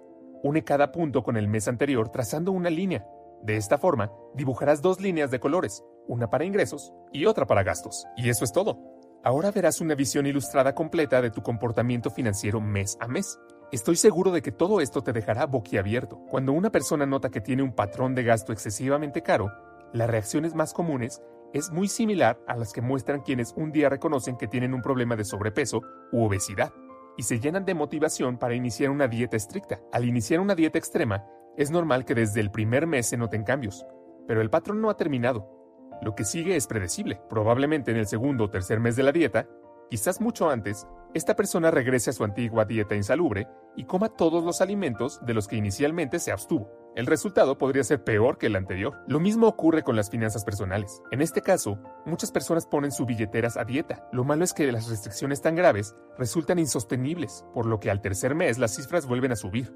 Une 0.45 0.63
cada 0.63 0.93
punto 0.93 1.25
con 1.25 1.37
el 1.37 1.49
mes 1.49 1.67
anterior 1.67 2.09
trazando 2.09 2.53
una 2.53 2.71
línea. 2.71 3.05
De 3.43 3.57
esta 3.57 3.79
forma, 3.79 4.13
dibujarás 4.37 4.81
dos 4.81 5.01
líneas 5.01 5.33
de 5.33 5.41
colores, 5.41 5.83
una 6.07 6.31
para 6.31 6.45
ingresos 6.45 6.95
y 7.13 7.27
otra 7.27 7.47
para 7.47 7.65
gastos. 7.65 8.07
Y 8.17 8.29
eso 8.29 8.45
es 8.45 8.53
todo. 8.53 8.92
Ahora 9.25 9.53
verás 9.53 9.81
una 9.81 9.95
visión 9.95 10.27
ilustrada 10.27 10.75
completa 10.75 11.23
de 11.23 11.31
tu 11.31 11.43
comportamiento 11.43 12.11
financiero 12.11 12.61
mes 12.61 12.97
a 12.99 13.07
mes. 13.07 13.39
Estoy 13.71 13.95
seguro 13.95 14.33
de 14.33 14.43
que 14.43 14.51
todo 14.51 14.81
esto 14.81 15.03
te 15.03 15.13
dejará 15.13 15.47
boquiabierto. 15.47 16.19
Cuando 16.29 16.51
una 16.51 16.73
persona 16.73 17.07
nota 17.07 17.31
que 17.31 17.41
tiene 17.41 17.63
un 17.63 17.73
patrón 17.73 18.17
de 18.17 18.25
gasto 18.25 18.53
excesivamente 18.53 19.23
caro, 19.23 19.53
las 19.93 20.11
reacciones 20.11 20.57
más 20.57 20.73
comunes 20.73 21.23
es 21.53 21.71
muy 21.71 21.87
similar 21.87 22.41
a 22.49 22.57
las 22.57 22.73
que 22.73 22.81
muestran 22.81 23.21
quienes 23.21 23.55
un 23.57 23.71
día 23.71 23.89
reconocen 23.89 24.37
que 24.37 24.49
tienen 24.49 24.75
un 24.75 24.83
problema 24.83 25.15
de 25.15 25.25
sobrepeso 25.25 25.83
u 26.11 26.25
obesidad 26.25 26.73
y 27.17 27.23
se 27.23 27.39
llenan 27.39 27.65
de 27.65 27.75
motivación 27.75 28.39
para 28.39 28.57
iniciar 28.57 28.91
una 28.91 29.07
dieta 29.07 29.37
estricta. 29.37 29.79
Al 29.93 30.05
iniciar 30.05 30.41
una 30.41 30.57
dieta 30.57 30.79
extrema, 30.79 31.25
es 31.57 31.71
normal 31.71 32.05
que 32.05 32.17
desde 32.17 32.41
el 32.41 32.51
primer 32.51 32.89
mes 32.89 33.09
se 33.09 33.17
noten 33.17 33.45
cambios, 33.45 33.87
pero 34.27 34.41
el 34.41 34.51
patrón 34.51 34.81
no 34.81 34.91
ha 34.91 34.97
terminado 34.97 35.62
lo 36.03 36.15
que 36.15 36.25
sigue 36.25 36.57
es 36.57 36.67
predecible. 36.67 37.21
Probablemente 37.31 37.91
en 37.93 37.97
el 37.97 38.07
segundo 38.07 38.45
o 38.45 38.51
tercer 38.51 38.81
mes 38.81 38.97
de 38.97 39.05
la 39.05 39.13
dieta, 39.13 39.49
quizás 39.89 40.21
mucho 40.21 40.51
antes, 40.51 40.87
esta 41.15 41.37
persona 41.37 41.71
regrese 41.71 42.11
a 42.11 42.13
su 42.13 42.25
antigua 42.25 42.65
dieta 42.65 42.95
insalubre 42.95 43.47
y 43.77 43.85
coma 43.85 44.09
todos 44.09 44.45
los 44.45 44.61
alimentos 44.61 45.25
de 45.25 45.35
los 45.35 45.47
que 45.47 45.57
inicialmente 45.57 46.19
se 46.19 46.33
abstuvo. 46.33 46.71
El 46.97 47.07
resultado 47.07 47.57
podría 47.57 47.85
ser 47.85 48.05
peor 48.05 48.37
que 48.37 48.47
el 48.47 48.57
anterior. 48.57 48.99
Lo 49.07 49.21
mismo 49.21 49.47
ocurre 49.47 49.83
con 49.83 49.97
las 49.97 50.11
finanzas 50.11 50.45
personales. 50.45 51.03
En 51.11 51.23
este 51.23 51.41
caso, 51.41 51.79
muchas 52.05 52.33
personas 52.33 52.67
ponen 52.67 52.93
sus 52.93 53.07
billeteras 53.07 53.57
a 53.57 53.65
dieta. 53.65 54.07
Lo 54.13 54.25
malo 54.25 54.45
es 54.45 54.53
que 54.53 54.71
las 54.71 54.89
restricciones 54.89 55.41
tan 55.41 55.55
graves 55.55 55.95
resultan 56.19 56.59
insostenibles, 56.59 57.47
por 57.55 57.65
lo 57.65 57.81
que 57.81 57.91
al 57.91 58.03
tercer 58.03 58.35
mes 58.35 58.59
las 58.59 58.75
cifras 58.75 59.07
vuelven 59.07 59.33
a 59.33 59.37
subir 59.37 59.73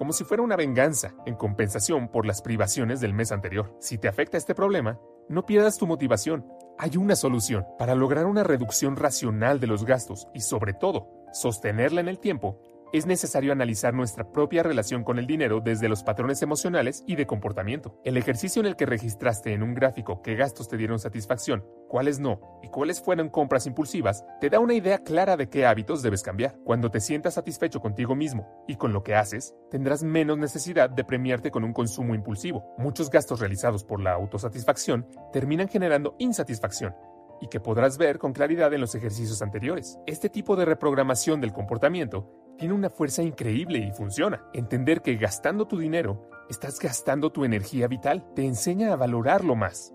como 0.00 0.14
si 0.14 0.24
fuera 0.24 0.42
una 0.42 0.56
venganza 0.56 1.12
en 1.26 1.34
compensación 1.34 2.08
por 2.08 2.24
las 2.24 2.40
privaciones 2.40 3.02
del 3.02 3.12
mes 3.12 3.32
anterior. 3.32 3.76
Si 3.80 3.98
te 3.98 4.08
afecta 4.08 4.38
este 4.38 4.54
problema, 4.54 4.98
no 5.30 5.46
pierdas 5.46 5.78
tu 5.78 5.86
motivación. 5.86 6.44
Hay 6.76 6.96
una 6.96 7.14
solución. 7.14 7.64
Para 7.78 7.94
lograr 7.94 8.26
una 8.26 8.42
reducción 8.42 8.96
racional 8.96 9.60
de 9.60 9.68
los 9.68 9.84
gastos 9.84 10.26
y 10.34 10.40
sobre 10.40 10.74
todo, 10.74 11.08
sostenerla 11.32 12.00
en 12.00 12.08
el 12.08 12.18
tiempo, 12.18 12.60
es 12.92 13.06
necesario 13.06 13.52
analizar 13.52 13.94
nuestra 13.94 14.32
propia 14.32 14.64
relación 14.64 15.04
con 15.04 15.20
el 15.20 15.28
dinero 15.28 15.60
desde 15.60 15.88
los 15.88 16.02
patrones 16.02 16.42
emocionales 16.42 17.04
y 17.06 17.14
de 17.14 17.28
comportamiento. 17.28 18.00
El 18.04 18.16
ejercicio 18.16 18.58
en 18.58 18.66
el 18.66 18.74
que 18.74 18.86
registraste 18.86 19.52
en 19.52 19.62
un 19.62 19.74
gráfico 19.74 20.20
qué 20.20 20.34
gastos 20.34 20.68
te 20.68 20.76
dieron 20.76 20.98
satisfacción, 20.98 21.64
cuáles 21.90 22.20
no 22.20 22.40
y 22.62 22.68
cuáles 22.68 23.02
fueron 23.02 23.28
compras 23.28 23.66
impulsivas, 23.66 24.24
te 24.40 24.48
da 24.48 24.60
una 24.60 24.74
idea 24.74 24.98
clara 24.98 25.36
de 25.36 25.48
qué 25.48 25.66
hábitos 25.66 26.02
debes 26.02 26.22
cambiar. 26.22 26.56
Cuando 26.64 26.90
te 26.90 27.00
sientas 27.00 27.34
satisfecho 27.34 27.80
contigo 27.80 28.14
mismo 28.14 28.64
y 28.68 28.76
con 28.76 28.92
lo 28.92 29.02
que 29.02 29.16
haces, 29.16 29.54
tendrás 29.70 30.04
menos 30.04 30.38
necesidad 30.38 30.88
de 30.88 31.04
premiarte 31.04 31.50
con 31.50 31.64
un 31.64 31.72
consumo 31.72 32.14
impulsivo. 32.14 32.74
Muchos 32.78 33.10
gastos 33.10 33.40
realizados 33.40 33.82
por 33.82 34.00
la 34.00 34.12
autosatisfacción 34.12 35.06
terminan 35.32 35.68
generando 35.68 36.14
insatisfacción 36.18 36.94
y 37.40 37.48
que 37.48 37.58
podrás 37.58 37.98
ver 37.98 38.18
con 38.18 38.32
claridad 38.32 38.72
en 38.72 38.82
los 38.82 38.94
ejercicios 38.94 39.42
anteriores. 39.42 39.98
Este 40.06 40.28
tipo 40.28 40.54
de 40.54 40.66
reprogramación 40.66 41.40
del 41.40 41.52
comportamiento 41.52 42.30
tiene 42.56 42.74
una 42.74 42.90
fuerza 42.90 43.22
increíble 43.22 43.78
y 43.78 43.90
funciona. 43.90 44.44
Entender 44.52 45.02
que 45.02 45.16
gastando 45.16 45.66
tu 45.66 45.78
dinero, 45.78 46.28
estás 46.48 46.78
gastando 46.78 47.32
tu 47.32 47.44
energía 47.44 47.88
vital, 47.88 48.32
te 48.36 48.44
enseña 48.44 48.92
a 48.92 48.96
valorarlo 48.96 49.56
más. 49.56 49.92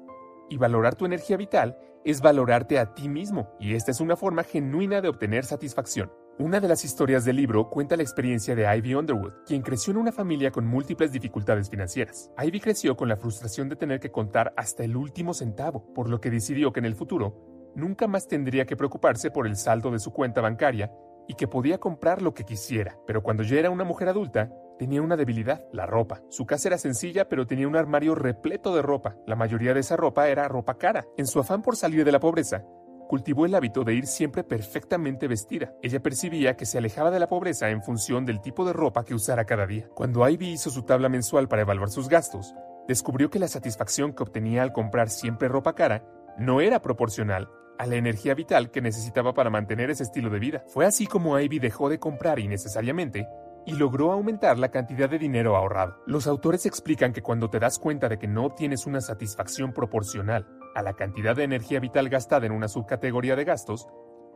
Y 0.50 0.58
valorar 0.58 0.96
tu 0.96 1.06
energía 1.06 1.38
vital 1.38 1.78
es 2.04 2.22
valorarte 2.22 2.78
a 2.78 2.94
ti 2.94 3.10
mismo, 3.10 3.50
y 3.60 3.74
esta 3.74 3.92
es 3.92 4.00
una 4.00 4.16
forma 4.16 4.44
genuina 4.44 5.02
de 5.02 5.10
obtener 5.10 5.44
satisfacción. 5.44 6.12
Una 6.38 6.60
de 6.60 6.68
las 6.68 6.84
historias 6.84 7.24
del 7.24 7.38
libro 7.38 7.70
cuenta 7.70 7.96
la 7.96 8.04
experiencia 8.04 8.56
de 8.56 8.66
Ivy 8.78 8.94
Underwood, 8.94 9.46
quien 9.48 9.62
creció 9.62 9.92
en 9.92 9.98
una 9.98 10.12
familia 10.12 10.52
con 10.52 10.68
múltiples 10.68 11.12
dificultades 11.12 11.70
financieras. 11.70 12.30
Ivy 12.38 12.60
creció 12.60 12.98
con 12.98 13.08
la 13.08 13.16
frustración 13.16 13.70
de 13.70 13.78
tener 13.78 14.00
que 14.00 14.12
contar 14.12 14.54
hasta 14.58 14.84
el 14.84 14.98
último 14.98 15.34
centavo, 15.34 15.94
por 15.94 16.10
lo 16.10 16.20
que 16.20 16.30
decidió 16.30 16.74
que 16.74 16.82
en 16.82 16.86
el 16.86 16.96
futuro 16.96 17.72
nunca 17.76 18.08
más 18.08 18.28
tendría 18.28 18.66
que 18.66 18.76
preocuparse 18.76 19.32
por 19.32 19.48
el 19.48 19.56
saldo 19.56 19.92
de 19.92 20.00
su 20.00 20.12
cuenta 20.12 20.42
bancaria 20.42 20.92
y 21.28 21.36
que 21.36 21.48
podía 21.48 21.78
comprar 21.78 22.22
lo 22.22 22.34
que 22.34 22.44
quisiera, 22.44 22.98
pero 23.08 23.24
cuando 23.24 23.44
ya 23.44 23.58
era 23.58 23.70
una 23.70 23.84
mujer 23.84 24.10
adulta, 24.10 24.52
tenía 24.78 25.02
una 25.02 25.18
debilidad, 25.18 25.66
la 25.72 25.86
ropa. 25.86 26.22
Su 26.30 26.46
casa 26.46 26.70
era 26.70 26.78
sencilla, 26.78 27.30
pero 27.30 27.48
tenía 27.48 27.68
un 27.68 27.76
armario 27.76 28.16
repleto 28.16 28.76
de 28.76 28.82
ropa. 28.82 29.16
La 29.26 29.36
mayoría 29.36 29.74
de 29.74 29.80
esa 29.80 29.96
ropa 29.96 30.28
era 30.28 30.48
ropa 30.48 30.78
cara. 30.78 31.06
En 31.18 31.28
su 31.28 31.40
afán 31.40 31.62
por 31.62 31.76
salir 31.76 32.04
de 32.06 32.12
la 32.12 32.20
pobreza, 32.20 32.64
cultivó 33.08 33.46
el 33.46 33.56
hábito 33.56 33.84
de 33.84 33.94
ir 33.94 34.08
siempre 34.08 34.44
perfectamente 34.44 35.28
vestida. 35.28 35.74
Ella 35.82 36.02
percibía 36.02 36.56
que 36.56 36.66
se 36.66 36.78
alejaba 36.78 37.12
de 37.12 37.20
la 37.20 37.28
pobreza 37.28 37.70
en 37.70 37.84
función 37.84 38.26
del 38.26 38.42
tipo 38.42 38.66
de 38.66 38.74
ropa 38.74 39.06
que 39.06 39.14
usara 39.14 39.46
cada 39.46 39.66
día. 39.66 39.88
Cuando 39.94 40.28
Ivy 40.28 40.54
hizo 40.54 40.70
su 40.70 40.84
tabla 40.84 41.10
mensual 41.10 41.48
para 41.48 41.62
evaluar 41.62 41.90
sus 41.90 42.10
gastos, 42.10 42.54
descubrió 42.88 43.30
que 43.30 43.40
la 43.40 43.48
satisfacción 43.48 44.14
que 44.14 44.24
obtenía 44.24 44.64
al 44.64 44.74
comprar 44.74 45.10
siempre 45.10 45.48
ropa 45.48 45.74
cara 45.74 46.04
no 46.38 46.62
era 46.62 46.82
proporcional 46.82 47.48
a 47.78 47.86
la 47.86 47.96
energía 47.96 48.34
vital 48.34 48.72
que 48.72 48.82
necesitaba 48.82 49.34
para 49.34 49.50
mantener 49.50 49.90
ese 49.90 50.04
estilo 50.04 50.30
de 50.30 50.40
vida. 50.40 50.64
Fue 50.68 50.86
así 50.86 51.08
como 51.08 51.40
Ivy 51.40 51.60
dejó 51.60 51.90
de 51.90 52.00
comprar 52.00 52.40
innecesariamente 52.40 53.28
y 53.66 53.74
logró 53.74 54.12
aumentar 54.12 54.60
la 54.60 54.70
cantidad 54.70 55.10
de 55.10 55.18
dinero 55.18 55.56
ahorrado. 55.56 55.98
Los 56.06 56.28
autores 56.28 56.66
explican 56.66 57.14
que 57.14 57.22
cuando 57.22 57.50
te 57.50 57.60
das 57.60 57.80
cuenta 57.80 58.08
de 58.08 58.20
que 58.20 58.28
no 58.28 58.46
obtienes 58.46 58.86
una 58.86 59.02
satisfacción 59.02 59.74
proporcional 59.74 60.48
a 60.76 60.82
la 60.82 60.94
cantidad 60.94 61.36
de 61.36 61.44
energía 61.44 61.80
vital 61.80 62.10
gastada 62.10 62.46
en 62.46 62.52
una 62.52 62.68
subcategoría 62.68 63.36
de 63.36 63.46
gastos, 63.46 63.88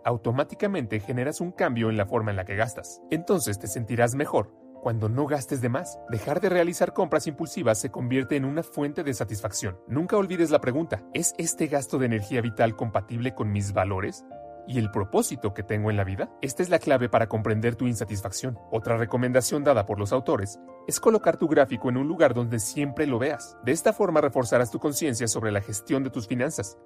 automáticamente 0.03 0.99
generas 0.99 1.41
un 1.41 1.51
cambio 1.51 1.89
en 1.89 1.97
la 1.97 2.05
forma 2.05 2.31
en 2.31 2.37
la 2.37 2.45
que 2.45 2.55
gastas. 2.55 3.01
Entonces 3.11 3.59
te 3.59 3.67
sentirás 3.67 4.15
mejor 4.15 4.51
cuando 4.81 5.09
no 5.09 5.25
gastes 5.25 5.61
de 5.61 5.69
más, 5.69 5.99
dejar 6.09 6.41
de 6.41 6.49
realizar 6.49 6.93
compras 6.93 7.27
impulsivas 7.27 7.79
se 7.79 7.91
convierte 7.91 8.35
en 8.35 8.45
una 8.45 8.63
fuente 8.63 9.03
de 9.03 9.13
satisfacción. 9.13 9.79
Nunca 9.87 10.17
olvides 10.17 10.51
la 10.51 10.61
pregunta, 10.61 11.03
¿es 11.13 11.33
este 11.37 11.67
gasto 11.67 11.97
de 11.97 12.07
energía 12.07 12.41
vital 12.41 12.75
compatible 12.75 13.33
con 13.35 13.51
mis 13.51 13.73
valores? 13.73 14.25
y 14.69 14.77
el 14.77 14.91
propósito 14.91 15.55
que 15.55 15.63
tengo 15.63 15.89
en 15.89 15.97
la 15.97 16.03
vida? 16.03 16.29
Esta 16.41 16.61
es 16.61 16.69
la 16.69 16.77
clave 16.77 17.09
para 17.09 17.27
comprender 17.27 17.75
tu 17.75 17.87
insatisfacción. 17.87 18.59
Otra 18.71 18.97
recomendación 18.97 19.63
dada 19.63 19.87
por 19.87 19.97
los 19.97 20.13
autores 20.13 20.59
es 20.87 20.99
colocar 20.99 21.37
tu 21.37 21.47
gráfico 21.47 21.89
en 21.89 21.97
un 21.97 22.07
lugar 22.07 22.35
donde 22.35 22.59
siempre 22.59 23.07
lo 23.07 23.17
veas. 23.17 23.57
De 23.65 23.71
esta 23.71 23.93
forma 23.93 24.21
reforzarás 24.21 24.69
tu 24.69 24.79
conciencia 24.79 25.27
sobre 25.27 25.51
la 25.51 25.61
gestión 25.61 26.03
de 26.03 26.11
tus 26.11 26.27
finanzas, 26.27 26.77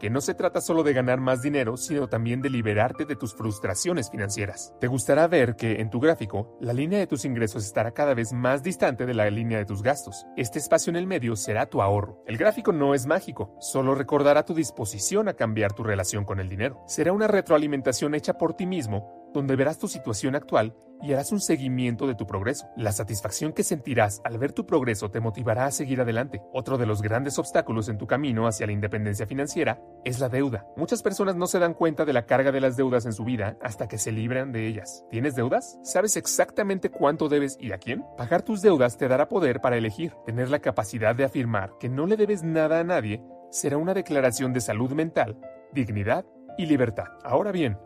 que 0.00 0.10
no 0.10 0.20
se 0.20 0.34
trata 0.34 0.60
solo 0.60 0.82
de 0.82 0.92
ganar 0.92 1.20
más 1.20 1.42
dinero, 1.42 1.76
sino 1.76 2.08
también 2.08 2.40
de 2.40 2.50
liberarte 2.50 3.04
de 3.04 3.14
tus 3.14 3.34
frustraciones 3.34 4.10
financieras. 4.10 4.74
Te 4.80 4.88
gustará 4.88 5.28
ver 5.28 5.54
que 5.54 5.80
en 5.80 5.90
tu 5.90 6.00
gráfico, 6.00 6.56
la 6.60 6.72
línea 6.72 6.98
de 6.98 7.06
tus 7.06 7.24
ingresos 7.24 7.64
estará 7.64 7.92
cada 7.92 8.14
vez 8.14 8.32
más 8.32 8.62
distante 8.62 9.06
de 9.06 9.14
la 9.14 9.30
línea 9.30 9.58
de 9.58 9.66
tus 9.66 9.82
gastos. 9.82 10.26
Este 10.36 10.58
espacio 10.58 10.90
en 10.90 10.96
el 10.96 11.06
medio 11.06 11.36
será 11.36 11.66
tu 11.66 11.82
ahorro. 11.82 12.24
El 12.26 12.38
gráfico 12.38 12.72
no 12.72 12.94
es 12.94 13.06
mágico, 13.06 13.54
solo 13.60 13.94
recordará 13.94 14.44
tu 14.44 14.54
disposición 14.54 15.28
a 15.28 15.34
cambiar 15.34 15.74
tu 15.74 15.84
relación 15.84 16.24
con 16.24 16.40
el 16.40 16.48
dinero. 16.48 16.82
Será 16.86 17.12
una 17.12 17.28
retroalimentación 17.28 18.14
hecha 18.14 18.34
por 18.34 18.54
ti 18.54 18.66
mismo 18.66 19.19
donde 19.32 19.56
verás 19.56 19.78
tu 19.78 19.88
situación 19.88 20.34
actual 20.34 20.74
y 21.02 21.12
harás 21.12 21.32
un 21.32 21.40
seguimiento 21.40 22.06
de 22.06 22.14
tu 22.14 22.26
progreso. 22.26 22.68
La 22.76 22.92
satisfacción 22.92 23.52
que 23.52 23.62
sentirás 23.62 24.20
al 24.24 24.38
ver 24.38 24.52
tu 24.52 24.66
progreso 24.66 25.10
te 25.10 25.20
motivará 25.20 25.66
a 25.66 25.70
seguir 25.70 26.00
adelante. 26.00 26.42
Otro 26.52 26.78
de 26.78 26.86
los 26.86 27.02
grandes 27.02 27.38
obstáculos 27.38 27.88
en 27.88 27.98
tu 27.98 28.06
camino 28.06 28.46
hacia 28.46 28.66
la 28.66 28.72
independencia 28.72 29.26
financiera 29.26 29.80
es 30.04 30.20
la 30.20 30.28
deuda. 30.28 30.66
Muchas 30.76 31.02
personas 31.02 31.36
no 31.36 31.46
se 31.46 31.58
dan 31.58 31.74
cuenta 31.74 32.04
de 32.04 32.12
la 32.12 32.26
carga 32.26 32.52
de 32.52 32.60
las 32.60 32.76
deudas 32.76 33.06
en 33.06 33.12
su 33.12 33.24
vida 33.24 33.56
hasta 33.62 33.88
que 33.88 33.98
se 33.98 34.12
libran 34.12 34.52
de 34.52 34.66
ellas. 34.66 35.04
¿Tienes 35.10 35.34
deudas? 35.34 35.78
¿Sabes 35.82 36.16
exactamente 36.16 36.90
cuánto 36.90 37.28
debes 37.28 37.56
y 37.60 37.72
a 37.72 37.78
quién? 37.78 38.04
Pagar 38.16 38.42
tus 38.42 38.62
deudas 38.62 38.96
te 38.96 39.08
dará 39.08 39.28
poder 39.28 39.60
para 39.60 39.76
elegir. 39.76 40.12
Tener 40.26 40.50
la 40.50 40.60
capacidad 40.60 41.14
de 41.14 41.24
afirmar 41.24 41.72
que 41.78 41.88
no 41.88 42.06
le 42.06 42.16
debes 42.16 42.42
nada 42.42 42.80
a 42.80 42.84
nadie 42.84 43.22
será 43.50 43.78
una 43.78 43.94
declaración 43.94 44.52
de 44.52 44.60
salud 44.60 44.92
mental, 44.92 45.38
dignidad 45.72 46.24
y 46.56 46.66
libertad. 46.66 47.06
Ahora 47.24 47.52
bien, 47.52 47.78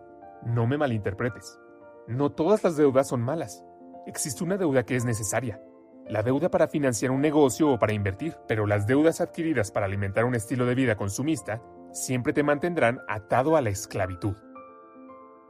no 0.47 0.67
me 0.67 0.79
malinterpretes. 0.79 1.59
No 2.07 2.31
todas 2.31 2.63
las 2.65 2.77
deudas 2.77 3.09
son 3.09 3.23
malas. 3.23 3.65
Existe 4.07 4.45
una 4.45 4.57
deuda 4.57 4.85
que 4.85 4.97
es 4.97 5.05
necesaria. 5.05 5.61
La 6.07 6.23
deuda 6.23 6.51
para 6.51 6.69
financiar 6.69 7.11
un 7.11 7.23
negocio 7.23 7.71
o 7.71 7.79
para 7.79 7.95
invertir, 7.95 8.37
pero 8.47 8.67
las 8.67 8.87
deudas 8.87 9.23
adquiridas 9.23 9.71
para 9.71 9.87
alimentar 9.87 10.27
un 10.27 10.35
estilo 10.35 10.67
de 10.67 10.75
vida 10.75 10.97
consumista 10.97 11.63
siempre 11.93 12.35
te 12.35 12.43
mantendrán 12.43 13.01
atado 13.09 13.57
a 13.57 13.63
la 13.63 13.71
esclavitud. 13.71 14.35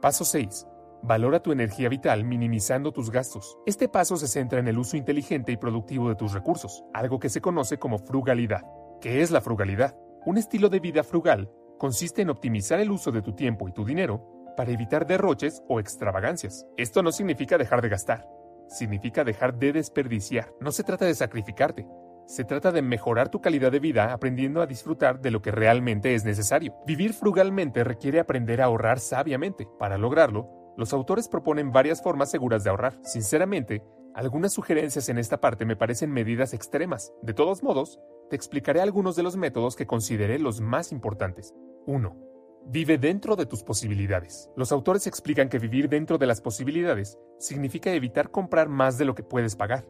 Paso 0.01 0.23
6. 0.23 0.65
Valora 1.03 1.41
tu 1.41 1.51
energía 1.51 1.89
vital 1.89 2.23
minimizando 2.23 2.93
tus 2.93 3.11
gastos. 3.11 3.57
Este 3.65 3.89
paso 3.89 4.15
se 4.15 4.27
centra 4.27 4.59
en 4.59 4.67
el 4.67 4.77
uso 4.77 4.95
inteligente 4.95 5.51
y 5.51 5.57
productivo 5.57 6.07
de 6.07 6.15
tus 6.15 6.33
recursos, 6.33 6.85
algo 6.93 7.19
que 7.19 7.29
se 7.29 7.41
conoce 7.41 7.77
como 7.77 7.99
frugalidad. 7.99 8.63
¿Qué 9.01 9.21
es 9.21 9.31
la 9.31 9.41
frugalidad? 9.41 9.97
Un 10.25 10.37
estilo 10.37 10.69
de 10.69 10.79
vida 10.79 11.03
frugal 11.03 11.51
consiste 11.77 12.21
en 12.21 12.29
optimizar 12.29 12.79
el 12.79 12.91
uso 12.91 13.11
de 13.11 13.21
tu 13.21 13.33
tiempo 13.35 13.67
y 13.67 13.73
tu 13.73 13.83
dinero 13.83 14.34
para 14.55 14.71
evitar 14.71 15.05
derroches 15.05 15.63
o 15.67 15.79
extravagancias. 15.79 16.65
Esto 16.77 17.03
no 17.03 17.11
significa 17.11 17.57
dejar 17.57 17.81
de 17.81 17.89
gastar, 17.89 18.27
significa 18.67 19.23
dejar 19.23 19.57
de 19.57 19.73
desperdiciar. 19.73 20.53
No 20.59 20.71
se 20.71 20.83
trata 20.83 21.05
de 21.05 21.15
sacrificarte, 21.15 21.85
se 22.25 22.43
trata 22.43 22.71
de 22.71 22.81
mejorar 22.81 23.29
tu 23.29 23.39
calidad 23.39 23.71
de 23.71 23.79
vida 23.79 24.11
aprendiendo 24.11 24.61
a 24.61 24.65
disfrutar 24.65 25.21
de 25.21 25.31
lo 25.31 25.41
que 25.41 25.51
realmente 25.51 26.15
es 26.15 26.25
necesario. 26.25 26.75
Vivir 26.85 27.13
frugalmente 27.13 27.83
requiere 27.83 28.19
aprender 28.19 28.61
a 28.61 28.65
ahorrar 28.65 28.99
sabiamente. 28.99 29.67
Para 29.77 29.97
lograrlo, 29.97 30.73
los 30.75 30.91
autores 30.91 31.27
proponen 31.27 31.71
varias 31.71 32.01
formas 32.01 32.31
seguras 32.31 32.63
de 32.63 32.71
ahorrar. 32.71 32.97
Sinceramente, 33.03 33.83
algunas 34.15 34.53
sugerencias 34.53 35.07
en 35.09 35.17
esta 35.17 35.39
parte 35.39 35.65
me 35.65 35.75
parecen 35.75 36.11
medidas 36.11 36.53
extremas. 36.53 37.13
De 37.21 37.33
todos 37.33 37.61
modos, 37.63 37.99
te 38.29 38.35
explicaré 38.35 38.81
algunos 38.81 39.15
de 39.15 39.23
los 39.23 39.37
métodos 39.37 39.75
que 39.75 39.85
consideré 39.85 40.39
los 40.39 40.61
más 40.61 40.91
importantes. 40.91 41.53
1. 41.85 42.24
Vive 42.67 42.97
dentro 42.97 43.35
de 43.35 43.45
tus 43.45 43.61
posibilidades. 43.61 44.49
Los 44.55 44.71
autores 44.71 45.05
explican 45.05 45.49
que 45.49 45.59
vivir 45.59 45.87
dentro 45.87 46.17
de 46.17 46.25
las 46.25 46.41
posibilidades 46.41 47.19
significa 47.37 47.93
evitar 47.93 48.31
comprar 48.31 48.69
más 48.69 48.97
de 48.97 49.05
lo 49.05 49.13
que 49.13 49.21
puedes 49.21 49.55
pagar, 49.55 49.85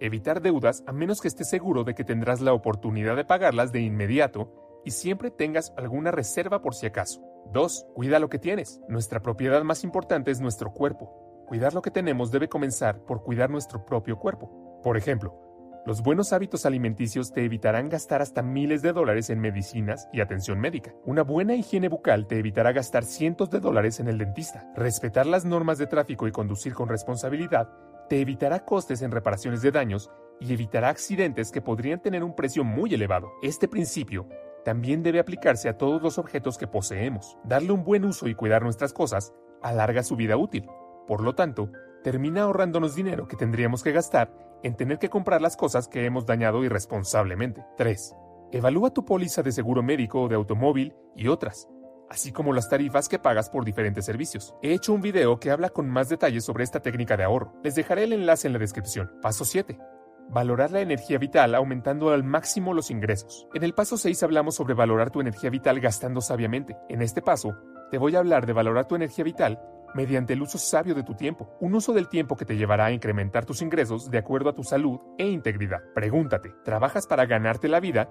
evitar 0.00 0.42
deudas 0.42 0.82
a 0.88 0.92
menos 0.92 1.20
que 1.20 1.28
estés 1.28 1.48
seguro 1.48 1.84
de 1.84 1.94
que 1.94 2.02
tendrás 2.02 2.40
la 2.40 2.52
oportunidad 2.52 3.14
de 3.14 3.24
pagarlas 3.24 3.70
de 3.70 3.80
inmediato 3.80 4.82
y 4.84 4.90
siempre 4.90 5.30
tengas 5.30 5.72
alguna 5.76 6.10
reserva 6.10 6.62
por 6.62 6.74
si 6.74 6.86
acaso. 6.86 7.22
2. 7.52 7.86
Cuida 7.94 8.18
lo 8.18 8.28
que 8.28 8.40
tienes. 8.40 8.80
Nuestra 8.88 9.22
propiedad 9.22 9.62
más 9.62 9.84
importante 9.84 10.32
es 10.32 10.40
nuestro 10.40 10.72
cuerpo. 10.72 11.44
Cuidar 11.46 11.74
lo 11.74 11.82
que 11.82 11.92
tenemos 11.92 12.32
debe 12.32 12.48
comenzar 12.48 13.04
por 13.04 13.22
cuidar 13.22 13.50
nuestro 13.50 13.86
propio 13.86 14.18
cuerpo. 14.18 14.80
Por 14.82 14.96
ejemplo, 14.96 15.45
los 15.86 16.02
buenos 16.02 16.32
hábitos 16.32 16.66
alimenticios 16.66 17.32
te 17.32 17.44
evitarán 17.44 17.88
gastar 17.88 18.20
hasta 18.20 18.42
miles 18.42 18.82
de 18.82 18.92
dólares 18.92 19.30
en 19.30 19.38
medicinas 19.38 20.08
y 20.12 20.20
atención 20.20 20.58
médica. 20.58 20.92
Una 21.04 21.22
buena 21.22 21.54
higiene 21.54 21.88
bucal 21.88 22.26
te 22.26 22.40
evitará 22.40 22.72
gastar 22.72 23.04
cientos 23.04 23.50
de 23.50 23.60
dólares 23.60 24.00
en 24.00 24.08
el 24.08 24.18
dentista. 24.18 24.68
Respetar 24.74 25.26
las 25.26 25.44
normas 25.44 25.78
de 25.78 25.86
tráfico 25.86 26.26
y 26.26 26.32
conducir 26.32 26.74
con 26.74 26.88
responsabilidad 26.88 27.70
te 28.08 28.20
evitará 28.20 28.64
costes 28.64 29.00
en 29.02 29.12
reparaciones 29.12 29.62
de 29.62 29.70
daños 29.70 30.10
y 30.40 30.52
evitará 30.52 30.88
accidentes 30.88 31.52
que 31.52 31.62
podrían 31.62 32.02
tener 32.02 32.24
un 32.24 32.34
precio 32.34 32.64
muy 32.64 32.92
elevado. 32.92 33.30
Este 33.40 33.68
principio 33.68 34.28
también 34.64 35.04
debe 35.04 35.20
aplicarse 35.20 35.68
a 35.68 35.78
todos 35.78 36.02
los 36.02 36.18
objetos 36.18 36.58
que 36.58 36.66
poseemos. 36.66 37.38
Darle 37.44 37.70
un 37.70 37.84
buen 37.84 38.04
uso 38.04 38.26
y 38.26 38.34
cuidar 38.34 38.64
nuestras 38.64 38.92
cosas 38.92 39.32
alarga 39.62 40.02
su 40.02 40.16
vida 40.16 40.36
útil. 40.36 40.66
Por 41.06 41.22
lo 41.22 41.36
tanto, 41.36 41.70
termina 42.02 42.42
ahorrándonos 42.42 42.96
dinero 42.96 43.28
que 43.28 43.36
tendríamos 43.36 43.84
que 43.84 43.92
gastar 43.92 44.32
en 44.66 44.74
tener 44.74 44.98
que 44.98 45.08
comprar 45.08 45.40
las 45.40 45.56
cosas 45.56 45.86
que 45.86 46.04
hemos 46.04 46.26
dañado 46.26 46.64
irresponsablemente. 46.64 47.64
3. 47.76 48.16
Evalúa 48.50 48.90
tu 48.90 49.04
póliza 49.04 49.42
de 49.42 49.52
seguro 49.52 49.82
médico 49.82 50.22
o 50.22 50.28
de 50.28 50.34
automóvil 50.34 50.92
y 51.14 51.28
otras, 51.28 51.68
así 52.10 52.32
como 52.32 52.52
las 52.52 52.68
tarifas 52.68 53.08
que 53.08 53.20
pagas 53.20 53.48
por 53.48 53.64
diferentes 53.64 54.04
servicios. 54.04 54.56
He 54.62 54.72
hecho 54.72 54.92
un 54.92 55.00
video 55.00 55.38
que 55.38 55.52
habla 55.52 55.70
con 55.70 55.88
más 55.88 56.08
detalles 56.08 56.44
sobre 56.44 56.64
esta 56.64 56.80
técnica 56.80 57.16
de 57.16 57.22
ahorro. 57.22 57.54
Les 57.62 57.76
dejaré 57.76 58.04
el 58.04 58.12
enlace 58.12 58.48
en 58.48 58.54
la 58.54 58.58
descripción. 58.58 59.12
Paso 59.22 59.44
7. 59.44 59.78
Valorar 60.30 60.72
la 60.72 60.80
energía 60.80 61.18
vital 61.18 61.54
aumentando 61.54 62.10
al 62.10 62.24
máximo 62.24 62.74
los 62.74 62.90
ingresos. 62.90 63.46
En 63.54 63.62
el 63.62 63.72
paso 63.72 63.96
6 63.96 64.20
hablamos 64.24 64.56
sobre 64.56 64.74
valorar 64.74 65.12
tu 65.12 65.20
energía 65.20 65.50
vital 65.50 65.78
gastando 65.78 66.20
sabiamente. 66.20 66.76
En 66.88 67.02
este 67.02 67.22
paso, 67.22 67.56
te 67.92 67.98
voy 67.98 68.16
a 68.16 68.18
hablar 68.18 68.46
de 68.46 68.52
valorar 68.52 68.88
tu 68.88 68.96
energía 68.96 69.22
vital 69.22 69.60
mediante 69.96 70.34
el 70.34 70.42
uso 70.42 70.58
sabio 70.58 70.94
de 70.94 71.02
tu 71.02 71.14
tiempo, 71.14 71.50
un 71.60 71.74
uso 71.74 71.92
del 71.92 72.08
tiempo 72.08 72.36
que 72.36 72.44
te 72.44 72.56
llevará 72.56 72.84
a 72.84 72.92
incrementar 72.92 73.44
tus 73.44 73.62
ingresos 73.62 74.10
de 74.10 74.18
acuerdo 74.18 74.50
a 74.50 74.54
tu 74.54 74.62
salud 74.62 75.00
e 75.18 75.26
integridad. 75.26 75.80
Pregúntate, 75.94 76.52
¿trabajas 76.64 77.06
para 77.06 77.26
ganarte 77.26 77.66
la 77.66 77.80
vida 77.80 78.08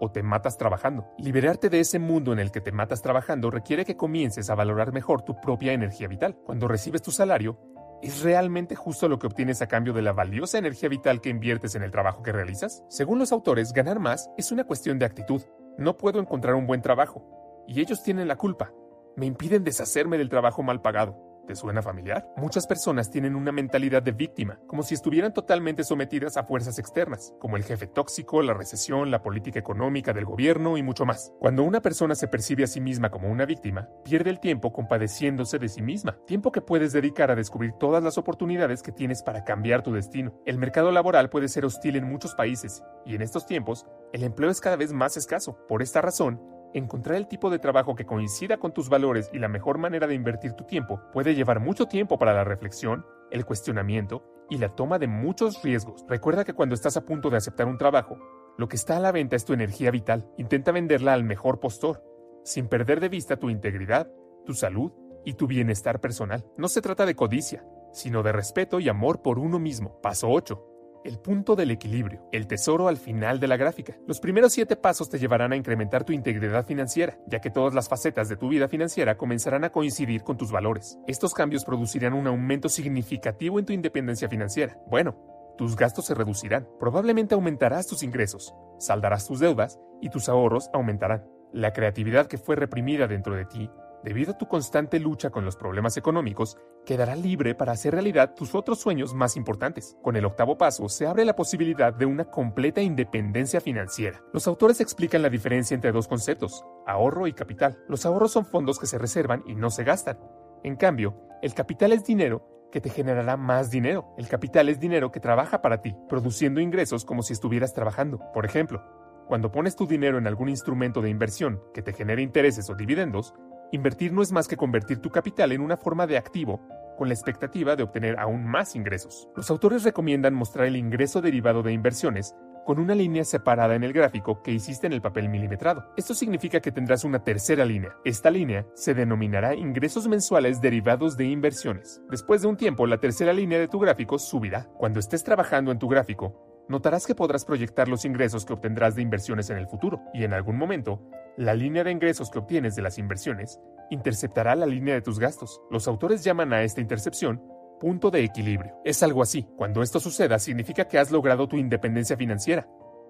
o 0.00 0.10
te 0.10 0.22
matas 0.22 0.58
trabajando? 0.58 1.06
Liberarte 1.16 1.70
de 1.70 1.80
ese 1.80 1.98
mundo 1.98 2.32
en 2.32 2.40
el 2.40 2.50
que 2.50 2.60
te 2.60 2.72
matas 2.72 3.00
trabajando 3.00 3.50
requiere 3.50 3.84
que 3.84 3.96
comiences 3.96 4.50
a 4.50 4.54
valorar 4.54 4.92
mejor 4.92 5.22
tu 5.22 5.40
propia 5.40 5.72
energía 5.72 6.08
vital. 6.08 6.36
Cuando 6.44 6.68
recibes 6.68 7.02
tu 7.02 7.12
salario, 7.12 7.58
¿Es 8.00 8.22
realmente 8.22 8.76
justo 8.76 9.08
lo 9.08 9.18
que 9.18 9.26
obtienes 9.26 9.60
a 9.60 9.66
cambio 9.66 9.92
de 9.92 10.02
la 10.02 10.12
valiosa 10.12 10.56
energía 10.56 10.88
vital 10.88 11.20
que 11.20 11.30
inviertes 11.30 11.74
en 11.74 11.82
el 11.82 11.90
trabajo 11.90 12.22
que 12.22 12.30
realizas? 12.30 12.84
Según 12.88 13.18
los 13.18 13.32
autores, 13.32 13.72
ganar 13.72 13.98
más 13.98 14.30
es 14.36 14.52
una 14.52 14.62
cuestión 14.62 15.00
de 15.00 15.06
actitud. 15.06 15.42
No 15.78 15.96
puedo 15.96 16.20
encontrar 16.20 16.54
un 16.54 16.68
buen 16.68 16.80
trabajo, 16.80 17.64
y 17.66 17.80
ellos 17.80 18.04
tienen 18.04 18.28
la 18.28 18.36
culpa. 18.36 18.72
Me 19.16 19.26
impiden 19.26 19.64
deshacerme 19.64 20.16
del 20.16 20.28
trabajo 20.28 20.62
mal 20.62 20.80
pagado. 20.80 21.27
¿Te 21.48 21.56
suena 21.56 21.80
familiar? 21.80 22.28
Muchas 22.36 22.66
personas 22.66 23.10
tienen 23.10 23.34
una 23.34 23.52
mentalidad 23.52 24.02
de 24.02 24.12
víctima, 24.12 24.60
como 24.66 24.82
si 24.82 24.92
estuvieran 24.92 25.32
totalmente 25.32 25.82
sometidas 25.82 26.36
a 26.36 26.44
fuerzas 26.44 26.78
externas, 26.78 27.32
como 27.40 27.56
el 27.56 27.64
jefe 27.64 27.86
tóxico, 27.86 28.42
la 28.42 28.52
recesión, 28.52 29.10
la 29.10 29.22
política 29.22 29.58
económica 29.58 30.12
del 30.12 30.26
gobierno 30.26 30.76
y 30.76 30.82
mucho 30.82 31.06
más. 31.06 31.32
Cuando 31.40 31.62
una 31.62 31.80
persona 31.80 32.14
se 32.14 32.28
percibe 32.28 32.64
a 32.64 32.66
sí 32.66 32.82
misma 32.82 33.10
como 33.10 33.30
una 33.30 33.46
víctima, 33.46 33.88
pierde 34.04 34.28
el 34.28 34.40
tiempo 34.40 34.74
compadeciéndose 34.74 35.58
de 35.58 35.70
sí 35.70 35.80
misma, 35.80 36.18
tiempo 36.26 36.52
que 36.52 36.60
puedes 36.60 36.92
dedicar 36.92 37.30
a 37.30 37.34
descubrir 37.34 37.72
todas 37.80 38.04
las 38.04 38.18
oportunidades 38.18 38.82
que 38.82 38.92
tienes 38.92 39.22
para 39.22 39.44
cambiar 39.44 39.82
tu 39.82 39.90
destino. 39.90 40.38
El 40.44 40.58
mercado 40.58 40.92
laboral 40.92 41.30
puede 41.30 41.48
ser 41.48 41.64
hostil 41.64 41.96
en 41.96 42.04
muchos 42.04 42.34
países, 42.34 42.82
y 43.06 43.14
en 43.14 43.22
estos 43.22 43.46
tiempos, 43.46 43.86
el 44.12 44.22
empleo 44.22 44.50
es 44.50 44.60
cada 44.60 44.76
vez 44.76 44.92
más 44.92 45.16
escaso. 45.16 45.58
Por 45.66 45.80
esta 45.80 46.02
razón, 46.02 46.42
Encontrar 46.74 47.16
el 47.16 47.28
tipo 47.28 47.48
de 47.48 47.58
trabajo 47.58 47.94
que 47.94 48.04
coincida 48.04 48.58
con 48.58 48.72
tus 48.72 48.88
valores 48.88 49.30
y 49.32 49.38
la 49.38 49.48
mejor 49.48 49.78
manera 49.78 50.06
de 50.06 50.14
invertir 50.14 50.52
tu 50.52 50.64
tiempo 50.64 51.00
puede 51.12 51.34
llevar 51.34 51.60
mucho 51.60 51.86
tiempo 51.86 52.18
para 52.18 52.34
la 52.34 52.44
reflexión, 52.44 53.06
el 53.30 53.46
cuestionamiento 53.46 54.22
y 54.50 54.58
la 54.58 54.68
toma 54.68 54.98
de 54.98 55.06
muchos 55.06 55.62
riesgos. 55.62 56.04
Recuerda 56.08 56.44
que 56.44 56.52
cuando 56.52 56.74
estás 56.74 56.96
a 56.96 57.04
punto 57.04 57.30
de 57.30 57.38
aceptar 57.38 57.66
un 57.66 57.78
trabajo, 57.78 58.18
lo 58.58 58.68
que 58.68 58.76
está 58.76 58.96
a 58.96 59.00
la 59.00 59.12
venta 59.12 59.36
es 59.36 59.44
tu 59.44 59.54
energía 59.54 59.90
vital. 59.90 60.30
Intenta 60.36 60.72
venderla 60.72 61.14
al 61.14 61.24
mejor 61.24 61.58
postor, 61.58 62.02
sin 62.44 62.68
perder 62.68 63.00
de 63.00 63.08
vista 63.08 63.38
tu 63.38 63.48
integridad, 63.50 64.10
tu 64.44 64.52
salud 64.52 64.92
y 65.24 65.34
tu 65.34 65.46
bienestar 65.46 66.00
personal. 66.00 66.44
No 66.56 66.68
se 66.68 66.82
trata 66.82 67.06
de 67.06 67.14
codicia, 67.14 67.64
sino 67.92 68.22
de 68.22 68.32
respeto 68.32 68.80
y 68.80 68.88
amor 68.88 69.22
por 69.22 69.38
uno 69.38 69.58
mismo. 69.58 70.00
Paso 70.02 70.28
8 70.28 70.77
el 71.04 71.18
punto 71.18 71.56
del 71.56 71.70
equilibrio, 71.70 72.28
el 72.32 72.46
tesoro 72.46 72.88
al 72.88 72.96
final 72.96 73.40
de 73.40 73.48
la 73.48 73.56
gráfica. 73.56 73.96
Los 74.06 74.20
primeros 74.20 74.52
siete 74.52 74.76
pasos 74.76 75.08
te 75.08 75.18
llevarán 75.18 75.52
a 75.52 75.56
incrementar 75.56 76.04
tu 76.04 76.12
integridad 76.12 76.64
financiera, 76.64 77.18
ya 77.26 77.40
que 77.40 77.50
todas 77.50 77.74
las 77.74 77.88
facetas 77.88 78.28
de 78.28 78.36
tu 78.36 78.48
vida 78.48 78.68
financiera 78.68 79.16
comenzarán 79.16 79.64
a 79.64 79.70
coincidir 79.70 80.22
con 80.22 80.36
tus 80.36 80.50
valores. 80.50 80.98
Estos 81.06 81.34
cambios 81.34 81.64
producirán 81.64 82.14
un 82.14 82.26
aumento 82.26 82.68
significativo 82.68 83.58
en 83.58 83.66
tu 83.66 83.72
independencia 83.72 84.28
financiera. 84.28 84.78
Bueno, 84.88 85.16
tus 85.56 85.76
gastos 85.76 86.06
se 86.06 86.14
reducirán, 86.14 86.68
probablemente 86.78 87.34
aumentarás 87.34 87.86
tus 87.86 88.02
ingresos, 88.02 88.54
saldarás 88.78 89.26
tus 89.26 89.40
deudas 89.40 89.78
y 90.00 90.08
tus 90.08 90.28
ahorros 90.28 90.70
aumentarán. 90.72 91.24
La 91.52 91.72
creatividad 91.72 92.26
que 92.26 92.38
fue 92.38 92.56
reprimida 92.56 93.08
dentro 93.08 93.34
de 93.34 93.44
ti 93.44 93.70
Debido 94.04 94.32
a 94.32 94.38
tu 94.38 94.46
constante 94.46 95.00
lucha 95.00 95.30
con 95.30 95.44
los 95.44 95.56
problemas 95.56 95.96
económicos, 95.96 96.56
quedará 96.86 97.16
libre 97.16 97.54
para 97.54 97.72
hacer 97.72 97.94
realidad 97.94 98.34
tus 98.34 98.54
otros 98.54 98.78
sueños 98.78 99.12
más 99.12 99.36
importantes. 99.36 99.96
Con 100.02 100.16
el 100.16 100.24
octavo 100.24 100.56
paso 100.56 100.88
se 100.88 101.06
abre 101.06 101.24
la 101.24 101.34
posibilidad 101.34 101.92
de 101.92 102.06
una 102.06 102.26
completa 102.26 102.80
independencia 102.80 103.60
financiera. 103.60 104.22
Los 104.32 104.46
autores 104.46 104.80
explican 104.80 105.22
la 105.22 105.30
diferencia 105.30 105.74
entre 105.74 105.92
dos 105.92 106.06
conceptos, 106.06 106.64
ahorro 106.86 107.26
y 107.26 107.32
capital. 107.32 107.78
Los 107.88 108.06
ahorros 108.06 108.32
son 108.32 108.46
fondos 108.46 108.78
que 108.78 108.86
se 108.86 108.98
reservan 108.98 109.42
y 109.46 109.56
no 109.56 109.70
se 109.70 109.84
gastan. 109.84 110.18
En 110.62 110.76
cambio, 110.76 111.16
el 111.42 111.54
capital 111.54 111.92
es 111.92 112.04
dinero 112.04 112.68
que 112.70 112.80
te 112.80 112.90
generará 112.90 113.36
más 113.36 113.70
dinero. 113.70 114.14
El 114.16 114.28
capital 114.28 114.68
es 114.68 114.78
dinero 114.78 115.10
que 115.10 115.20
trabaja 115.20 115.60
para 115.60 115.82
ti, 115.82 115.96
produciendo 116.08 116.60
ingresos 116.60 117.04
como 117.04 117.22
si 117.22 117.32
estuvieras 117.32 117.74
trabajando. 117.74 118.20
Por 118.32 118.44
ejemplo, 118.44 118.82
cuando 119.26 119.52
pones 119.52 119.76
tu 119.76 119.86
dinero 119.86 120.18
en 120.18 120.26
algún 120.26 120.48
instrumento 120.48 121.02
de 121.02 121.10
inversión 121.10 121.60
que 121.74 121.82
te 121.82 121.92
genere 121.92 122.22
intereses 122.22 122.70
o 122.70 122.74
dividendos, 122.74 123.34
Invertir 123.70 124.12
no 124.12 124.22
es 124.22 124.32
más 124.32 124.48
que 124.48 124.56
convertir 124.56 124.98
tu 125.00 125.10
capital 125.10 125.52
en 125.52 125.60
una 125.60 125.76
forma 125.76 126.06
de 126.06 126.16
activo 126.16 126.60
con 126.96 127.08
la 127.08 127.14
expectativa 127.14 127.76
de 127.76 127.82
obtener 127.82 128.18
aún 128.18 128.44
más 128.44 128.74
ingresos. 128.74 129.28
Los 129.36 129.50
autores 129.50 129.84
recomiendan 129.84 130.34
mostrar 130.34 130.66
el 130.66 130.76
ingreso 130.76 131.20
derivado 131.20 131.62
de 131.62 131.72
inversiones 131.72 132.34
con 132.64 132.78
una 132.78 132.94
línea 132.94 133.24
separada 133.24 133.74
en 133.74 133.84
el 133.84 133.92
gráfico 133.92 134.42
que 134.42 134.52
hiciste 134.52 134.86
en 134.86 134.92
el 134.92 135.00
papel 135.00 135.28
milimetrado. 135.28 135.92
Esto 135.96 136.12
significa 136.12 136.60
que 136.60 136.72
tendrás 136.72 137.04
una 137.04 137.24
tercera 137.24 137.64
línea. 137.64 137.96
Esta 138.04 138.30
línea 138.30 138.66
se 138.74 138.94
denominará 138.94 139.54
ingresos 139.54 140.08
mensuales 140.08 140.60
derivados 140.60 141.16
de 141.16 141.26
inversiones. 141.26 142.02
Después 142.10 142.42
de 142.42 142.48
un 142.48 142.56
tiempo, 142.56 142.86
la 142.86 143.00
tercera 143.00 143.32
línea 143.32 143.58
de 143.58 143.68
tu 143.68 143.78
gráfico 143.78 144.18
subirá. 144.18 144.68
Cuando 144.76 145.00
estés 145.00 145.24
trabajando 145.24 145.72
en 145.72 145.78
tu 145.78 145.88
gráfico, 145.88 146.47
notarás 146.68 147.06
que 147.06 147.14
podrás 147.14 147.44
proyectar 147.44 147.88
los 147.88 148.04
ingresos 148.04 148.44
que 148.44 148.52
obtendrás 148.52 148.94
de 148.94 149.02
inversiones 149.02 149.50
en 149.50 149.58
el 149.58 149.66
futuro, 149.66 150.02
y 150.12 150.24
en 150.24 150.32
algún 150.32 150.56
momento, 150.56 151.02
la 151.36 151.54
línea 151.54 151.84
de 151.84 151.92
ingresos 151.92 152.30
que 152.30 152.38
obtienes 152.38 152.76
de 152.76 152.82
las 152.82 152.98
inversiones 152.98 153.60
interceptará 153.90 154.54
la 154.54 154.66
línea 154.66 154.94
de 154.94 155.02
tus 155.02 155.18
gastos. 155.18 155.60
Los 155.70 155.88
autores 155.88 156.24
llaman 156.24 156.52
a 156.52 156.62
esta 156.62 156.80
intercepción 156.80 157.42
punto 157.78 158.10
de 158.10 158.24
equilibrio. 158.24 158.74
Es 158.84 159.02
algo 159.02 159.22
así. 159.22 159.46
Cuando 159.56 159.82
esto 159.82 160.00
suceda, 160.00 160.38
significa 160.38 160.86
que 160.86 160.98
has 160.98 161.10
logrado 161.10 161.48
tu 161.48 161.56
independencia 161.56 162.16
financiera. 162.16 162.68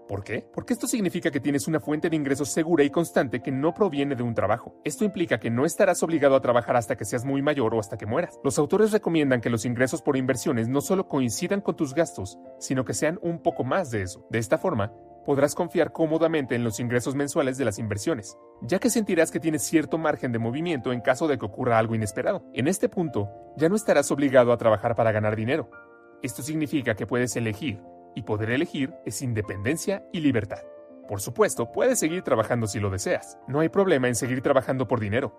¿Por 0.08 0.24
qué? 0.24 0.48
Porque 0.54 0.72
esto 0.72 0.86
significa 0.86 1.30
que 1.30 1.38
tienes 1.38 1.68
una 1.68 1.80
fuente 1.80 2.08
de 2.08 2.16
ingresos 2.16 2.48
segura 2.48 2.82
y 2.82 2.88
constante 2.88 3.40
que 3.40 3.52
no 3.52 3.74
proviene 3.74 4.16
de 4.16 4.22
un 4.22 4.34
trabajo. 4.34 4.74
Esto 4.82 5.04
implica 5.04 5.38
que 5.38 5.50
no 5.50 5.66
estarás 5.66 6.02
obligado 6.02 6.34
a 6.34 6.40
trabajar 6.40 6.76
hasta 6.76 6.96
que 6.96 7.04
seas 7.04 7.26
muy 7.26 7.42
mayor 7.42 7.74
o 7.74 7.78
hasta 7.78 7.98
que 7.98 8.06
mueras. 8.06 8.40
Los 8.42 8.58
autores 8.58 8.90
recomiendan 8.90 9.42
que 9.42 9.50
los 9.50 9.66
ingresos 9.66 10.00
por 10.00 10.16
inversiones 10.16 10.66
no 10.66 10.80
solo 10.80 11.08
coincidan 11.08 11.60
con 11.60 11.76
tus 11.76 11.92
gastos, 11.92 12.38
sino 12.58 12.86
que 12.86 12.94
sean 12.94 13.18
un 13.20 13.42
poco 13.42 13.64
más 13.64 13.90
de 13.90 14.00
eso. 14.00 14.26
De 14.30 14.38
esta 14.38 14.56
forma, 14.56 14.94
podrás 15.26 15.54
confiar 15.54 15.92
cómodamente 15.92 16.54
en 16.54 16.64
los 16.64 16.80
ingresos 16.80 17.14
mensuales 17.14 17.58
de 17.58 17.66
las 17.66 17.78
inversiones, 17.78 18.38
ya 18.62 18.78
que 18.78 18.88
sentirás 18.88 19.30
que 19.30 19.40
tienes 19.40 19.62
cierto 19.62 19.98
margen 19.98 20.32
de 20.32 20.38
movimiento 20.38 20.90
en 20.90 21.02
caso 21.02 21.28
de 21.28 21.36
que 21.36 21.44
ocurra 21.44 21.78
algo 21.78 21.94
inesperado. 21.94 22.46
En 22.54 22.66
este 22.66 22.88
punto, 22.88 23.28
ya 23.58 23.68
no 23.68 23.76
estarás 23.76 24.10
obligado 24.10 24.54
a 24.54 24.56
trabajar 24.56 24.94
para 24.94 25.12
ganar 25.12 25.36
dinero. 25.36 25.68
Esto 26.22 26.42
significa 26.42 26.94
que 26.94 27.06
puedes 27.06 27.36
elegir 27.36 27.78
y 28.14 28.22
poder 28.22 28.50
elegir 28.50 28.94
es 29.04 29.22
independencia 29.22 30.04
y 30.12 30.20
libertad. 30.20 30.62
Por 31.08 31.20
supuesto, 31.20 31.72
puedes 31.72 31.98
seguir 31.98 32.22
trabajando 32.22 32.66
si 32.66 32.80
lo 32.80 32.90
deseas. 32.90 33.38
No 33.48 33.60
hay 33.60 33.70
problema 33.70 34.08
en 34.08 34.14
seguir 34.14 34.42
trabajando 34.42 34.86
por 34.86 35.00
dinero. 35.00 35.34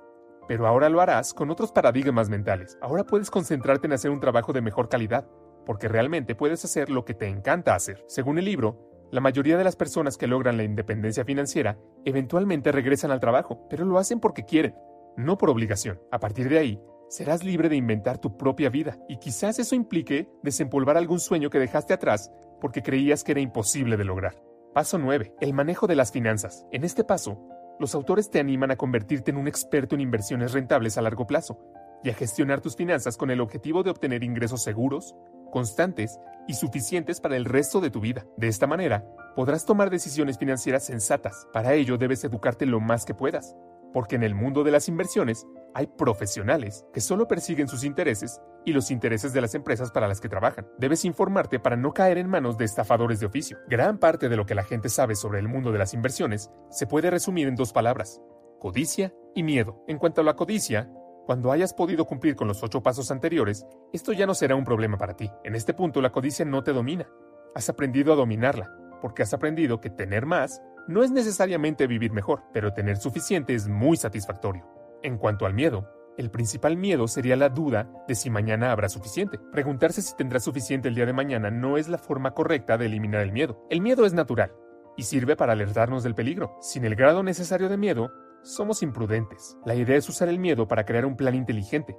Pero 0.48 0.66
ahora 0.66 0.90
lo 0.90 1.00
harás 1.00 1.34
con 1.34 1.52
otros 1.52 1.72
paradigmas 1.72 2.28
mentales. 2.28 2.78
Ahora 2.82 3.04
puedes 3.04 3.30
concentrarte 3.30 3.86
en 3.86 3.94
hacer 3.94 4.10
un 4.10 4.20
trabajo 4.20 4.52
de 4.52 4.62
mejor 4.62 4.90
calidad, 4.90 5.28
porque 5.68 5.88
realmente 5.88 6.34
puedes 6.34 6.66
hacer 6.66 6.90
lo 6.90 7.06
que 7.06 7.14
te 7.14 7.28
encanta 7.28 7.76
hacer. 7.76 8.04
Según 8.08 8.40
el 8.40 8.46
libro, 8.46 8.90
la 9.12 9.22
mayoría 9.22 9.58
de 9.58 9.64
las 9.64 9.76
personas 9.76 10.18
que 10.18 10.26
logran 10.26 10.58
la 10.58 10.64
independencia 10.64 11.24
financiera 11.24 11.78
eventualmente 12.04 12.72
regresan 12.72 13.12
al 13.12 13.20
trabajo, 13.20 13.68
pero 13.70 13.86
lo 13.86 14.00
hacen 14.00 14.20
porque 14.20 14.46
quieren, 14.46 14.76
no 15.18 15.38
por 15.38 15.52
obligación. 15.52 16.02
A 16.12 16.20
partir 16.20 16.50
de 16.50 16.58
ahí, 16.58 16.82
serás 17.10 17.44
libre 17.44 17.70
de 17.70 17.76
inventar 17.76 18.18
tu 18.18 18.38
propia 18.38 18.70
vida, 18.70 18.98
y 19.08 19.18
quizás 19.18 19.60
eso 19.60 19.76
implique 19.76 20.28
desempolvar 20.42 20.98
algún 20.98 21.20
sueño 21.20 21.50
que 21.50 21.60
dejaste 21.60 21.94
atrás 21.94 22.32
porque 22.60 22.82
creías 22.82 23.24
que 23.24 23.32
era 23.32 23.42
imposible 23.42 23.98
de 23.98 24.04
lograr. 24.04 24.36
Paso 24.74 24.98
9. 24.98 25.36
El 25.42 25.54
manejo 25.54 25.88
de 25.88 25.96
las 25.96 26.12
finanzas. 26.12 26.66
En 26.72 26.84
este 26.84 27.04
paso, 27.04 27.40
los 27.80 27.96
autores 27.96 28.30
te 28.30 28.40
animan 28.40 28.72
a 28.72 28.76
convertirte 28.76 29.32
en 29.32 29.38
un 29.38 29.48
experto 29.48 29.96
en 29.96 30.02
inversiones 30.02 30.54
rentables 30.54 30.98
a 30.98 31.02
largo 31.02 31.26
plazo 31.26 31.60
y 32.04 32.10
a 32.10 32.14
gestionar 32.14 32.62
tus 32.62 32.76
finanzas 32.76 33.18
con 33.18 33.32
el 33.32 33.42
objetivo 33.42 33.84
de 33.84 33.90
obtener 33.90 34.24
ingresos 34.24 34.64
seguros, 34.64 35.16
constantes 35.52 36.20
y 36.48 36.54
suficientes 36.54 37.20
para 37.20 37.36
el 37.36 37.46
resto 37.46 37.82
de 37.82 37.90
tu 37.90 38.00
vida. 38.00 38.26
De 38.38 38.48
esta 38.48 38.68
manera, 38.68 39.06
podrás 39.36 39.66
tomar 39.66 39.90
decisiones 39.90 40.38
financieras 40.38 40.86
sensatas. 40.86 41.48
Para 41.54 41.74
ello 41.74 41.98
debes 41.98 42.24
educarte 42.24 42.66
lo 42.66 42.80
más 42.80 43.06
que 43.06 43.14
puedas, 43.14 43.56
porque 43.94 44.16
en 44.16 44.24
el 44.24 44.36
mundo 44.36 44.64
de 44.64 44.72
las 44.72 44.88
inversiones 44.88 45.48
hay 45.74 45.88
profesionales 45.88 46.86
que 46.94 47.02
solo 47.02 47.28
persiguen 47.28 47.68
sus 47.68 47.84
intereses 47.84 48.42
y 48.66 48.74
los 48.74 48.92
intereses 48.92 49.34
de 49.34 49.42
las 49.42 49.56
empresas 49.56 49.92
para 49.92 50.08
las 50.08 50.20
que 50.20 50.30
trabajan. 50.30 50.68
Debes 50.78 51.06
informarte 51.06 51.60
para 51.60 51.76
no 51.76 51.94
caer 51.94 52.18
en 52.18 52.30
manos 52.30 52.58
de 52.58 52.66
estafadores 52.66 53.20
de 53.20 53.26
oficio. 53.26 53.58
Gran 53.68 53.98
parte 53.98 54.30
de 54.30 54.38
lo 54.38 54.46
que 54.46 54.56
la 54.56 54.64
gente 54.64 54.90
sabe 54.90 55.16
sobre 55.16 55.40
el 55.40 55.48
mundo 55.48 55.72
de 55.72 55.80
las 55.80 55.94
inversiones 55.94 56.52
se 56.70 56.88
puede 56.88 57.10
resumir 57.10 57.48
en 57.48 57.56
dos 57.56 57.74
palabras, 57.74 58.22
codicia 58.60 59.14
y 59.36 59.44
miedo. 59.44 59.84
En 59.88 59.98
cuanto 59.98 60.22
a 60.22 60.24
la 60.24 60.36
codicia, 60.36 60.92
cuando 61.26 61.52
hayas 61.52 61.74
podido 61.74 62.06
cumplir 62.06 62.36
con 62.36 62.48
los 62.48 62.64
ocho 62.64 62.82
pasos 62.82 63.12
anteriores, 63.12 63.66
esto 63.94 64.14
ya 64.14 64.26
no 64.26 64.34
será 64.34 64.56
un 64.56 64.66
problema 64.66 64.98
para 64.98 65.16
ti. 65.16 65.32
En 65.44 65.56
este 65.56 65.74
punto 65.74 66.02
la 66.02 66.12
codicia 66.12 66.46
no 66.46 66.64
te 66.64 66.74
domina. 66.74 67.08
Has 67.56 67.70
aprendido 67.70 68.14
a 68.14 68.16
dominarla, 68.16 68.72
porque 69.02 69.24
has 69.24 69.34
aprendido 69.34 69.80
que 69.80 69.90
tener 69.90 70.26
más 70.26 70.62
no 70.88 71.04
es 71.04 71.12
necesariamente 71.12 71.86
vivir 71.86 72.12
mejor, 72.12 72.42
pero 72.52 72.74
tener 72.74 72.98
suficiente 72.98 73.54
es 73.54 73.68
muy 73.68 73.96
satisfactorio. 73.96 74.79
En 75.02 75.18
cuanto 75.18 75.46
al 75.46 75.54
miedo, 75.54 75.88
el 76.18 76.30
principal 76.30 76.76
miedo 76.76 77.08
sería 77.08 77.38
la 77.38 77.48
duda 77.48 77.90
de 78.08 78.16
si 78.16 78.30
mañana 78.30 78.74
habrá 78.74 78.90
suficiente. 78.90 79.40
Preguntarse 79.54 80.02
si 80.02 80.16
tendrás 80.18 80.44
suficiente 80.44 80.90
el 80.90 80.96
día 80.96 81.06
de 81.06 81.14
mañana 81.14 81.50
no 81.50 81.78
es 81.78 81.88
la 81.88 81.98
forma 81.98 82.34
correcta 82.34 82.78
de 82.78 82.88
eliminar 82.88 83.22
el 83.22 83.32
miedo. 83.32 83.66
El 83.70 83.80
miedo 83.80 84.06
es 84.06 84.14
natural 84.14 84.52
y 84.98 85.04
sirve 85.04 85.38
para 85.38 85.54
alertarnos 85.54 86.04
del 86.04 86.16
peligro. 86.16 86.58
Sin 86.60 86.84
el 86.84 86.96
grado 86.96 87.24
necesario 87.24 87.70
de 87.70 87.78
miedo, 87.78 88.12
somos 88.44 88.84
imprudentes. 88.84 89.58
La 89.66 89.76
idea 89.76 89.96
es 89.96 90.10
usar 90.10 90.28
el 90.28 90.40
miedo 90.40 90.68
para 90.68 90.86
crear 90.86 91.06
un 91.06 91.16
plan 91.16 91.36
inteligente. 91.36 91.98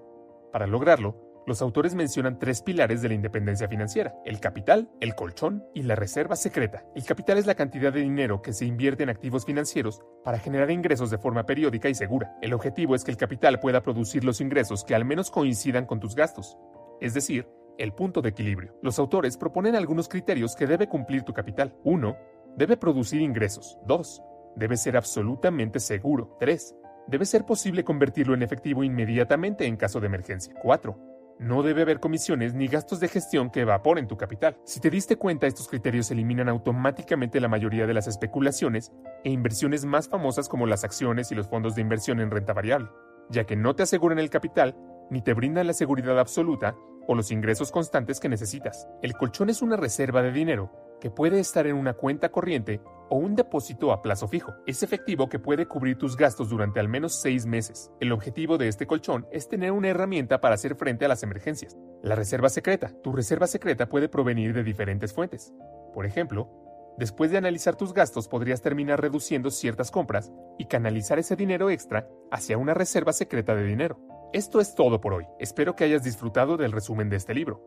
Para 0.53 0.67
lograrlo, 0.67 1.17
los 1.47 1.63
autores 1.63 1.95
mencionan 1.95 2.39
tres 2.39 2.63
pilares 2.63 3.03
de 3.03 3.09
la 3.09 3.15
independencia 3.15 3.69
financiera, 3.69 4.15
el 4.25 4.41
capital, 4.41 4.91
el 5.01 5.15
colchón 5.15 5.65
y 5.75 5.83
la 5.83 5.95
reserva 5.95 6.37
secreta. 6.37 6.85
El 6.95 7.05
capital 7.05 7.39
es 7.39 7.47
la 7.47 7.55
cantidad 7.55 7.93
de 7.93 8.01
dinero 8.01 8.43
que 8.43 8.53
se 8.53 8.67
invierte 8.67 9.03
en 9.03 9.09
activos 9.09 9.47
financieros 9.47 10.03
para 10.23 10.39
generar 10.39 10.71
ingresos 10.71 11.11
de 11.11 11.19
forma 11.19 11.47
periódica 11.47 11.89
y 11.89 11.95
segura. 11.95 12.37
El 12.43 12.53
objetivo 12.53 12.95
es 12.95 13.05
que 13.05 13.11
el 13.11 13.17
capital 13.17 13.59
pueda 13.59 13.83
producir 13.83 14.23
los 14.25 14.41
ingresos 14.41 14.85
que 14.85 14.95
al 14.95 15.05
menos 15.05 15.31
coincidan 15.31 15.87
con 15.87 15.99
tus 15.99 16.15
gastos, 16.15 16.59
es 17.01 17.15
decir, 17.15 17.49
el 17.79 17.93
punto 17.95 18.21
de 18.21 18.29
equilibrio. 18.29 18.77
Los 18.83 18.99
autores 18.99 19.39
proponen 19.39 19.75
algunos 19.75 20.09
criterios 20.09 20.55
que 20.55 20.67
debe 20.67 20.89
cumplir 20.89 21.23
tu 21.23 21.33
capital. 21.33 21.75
1. 21.85 22.17
Debe 22.57 22.77
producir 22.77 23.23
ingresos. 23.23 23.79
2. 23.87 24.23
Debe 24.57 24.77
ser 24.77 24.99
absolutamente 24.99 25.81
seguro. 25.81 26.37
3. 26.39 26.77
Debe 27.07 27.25
ser 27.25 27.47
posible 27.47 27.83
convertirlo 27.83 28.35
en 28.35 28.43
efectivo 28.43 28.85
inmediatamente 28.85 29.65
en 29.65 29.77
caso 29.77 29.99
de 29.99 30.07
emergencia. 30.07 30.53
4 30.63 31.10
no 31.41 31.63
debe 31.63 31.83
haber 31.83 32.01
comisiones 32.01 32.53
ni 32.53 32.69
gastos 32.69 33.01
de 33.01 33.09
gestión 33.09 33.49
que 33.49 33.63
evaporen 33.63 34.07
tu 34.07 34.19
capital. 34.19 34.59
Si 34.65 34.79
te 34.79 34.91
diste 34.91 35.17
cuenta, 35.17 35.47
estos 35.47 35.69
criterios 35.69 36.11
eliminan 36.11 36.51
automáticamente 36.51 37.41
la 37.41 37.49
mayoría 37.49 37.87
de 37.87 37.95
las 37.95 38.07
especulaciones 38.07 38.93
e 39.25 39.31
inversiones 39.31 39.87
más 39.87 40.07
famosas 40.07 40.51
como 40.51 40.67
las 40.67 40.85
acciones 40.85 41.33
y 41.33 41.35
los 41.35 41.49
fondos 41.49 41.75
de 41.75 41.81
inversión 41.81 42.21
en 42.21 42.31
renta 42.31 42.53
variable, 42.53 42.91
ya 43.31 43.45
que 43.45 43.57
no 43.57 43.75
te 43.75 43.85
aseguran 43.85 44.19
el 44.19 44.29
capital 44.29 44.77
ni 45.11 45.23
te 45.23 45.33
brindan 45.33 45.67
la 45.67 45.73
seguridad 45.73 46.21
absoluta 46.21 46.77
o 47.09 47.15
los 47.15 47.31
ingresos 47.31 47.73
constantes 47.73 48.21
que 48.21 48.29
necesitas. 48.29 48.87
El 49.01 49.15
colchón 49.15 49.49
es 49.49 49.63
una 49.63 49.77
reserva 49.77 50.23
de 50.23 50.33
dinero 50.33 50.71
que 51.01 51.11
puede 51.11 51.41
estar 51.41 51.67
en 51.67 51.77
una 51.77 51.95
cuenta 51.95 52.29
corriente 52.29 52.83
o 53.11 53.17
un 53.17 53.35
depósito 53.35 53.93
a 53.93 54.01
plazo 54.01 54.29
fijo. 54.29 54.55
Es 54.67 54.83
efectivo 54.83 55.29
que 55.29 55.39
puede 55.39 55.67
cubrir 55.67 55.99
tus 55.99 56.17
gastos 56.17 56.49
durante 56.49 56.81
al 56.81 56.89
menos 56.89 57.21
seis 57.21 57.45
meses. 57.45 57.91
El 58.01 58.13
objetivo 58.13 58.57
de 58.57 58.69
este 58.69 58.87
colchón 58.87 59.27
es 59.33 59.49
tener 59.49 59.73
una 59.73 59.89
herramienta 59.89 60.41
para 60.41 60.55
hacer 60.55 60.77
frente 60.77 61.05
a 61.05 61.09
las 61.09 61.23
emergencias. 61.23 61.77
La 62.03 62.15
reserva 62.15 62.49
secreta. 62.49 62.93
Tu 63.03 63.13
reserva 63.13 63.47
secreta 63.47 63.89
puede 63.89 64.09
provenir 64.09 64.55
de 64.55 64.63
diferentes 64.63 65.13
fuentes. 65.13 65.53
Por 65.93 66.07
ejemplo, 66.07 66.95
después 66.99 67.31
de 67.33 67.39
analizar 67.39 67.77
tus 67.77 67.93
gastos 67.93 68.29
podrías 68.29 68.63
terminar 68.63 69.01
reduciendo 69.01 69.51
ciertas 69.51 69.91
compras 69.91 70.33
y 70.57 70.67
canalizar 70.67 71.19
ese 71.19 71.37
dinero 71.37 71.69
extra 71.69 72.09
hacia 72.31 72.59
una 72.59 72.75
reserva 72.75 73.13
secreta 73.13 73.55
de 73.55 73.65
dinero. 73.65 73.99
Esto 74.33 74.61
es 74.61 74.77
todo 74.77 75.01
por 75.01 75.15
hoy. 75.15 75.27
Espero 75.41 75.75
que 75.75 75.83
hayas 75.83 76.05
disfrutado 76.05 76.57
del 76.57 76.71
resumen 76.71 77.11
de 77.11 77.17
este 77.17 77.35
libro. 77.35 77.61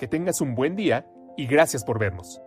Que 0.00 0.08
tengas 0.08 0.40
un 0.40 0.56
buen 0.56 0.74
día 0.74 1.06
y 1.36 1.46
gracias 1.46 1.84
por 1.84 2.00
vernos. 2.00 2.42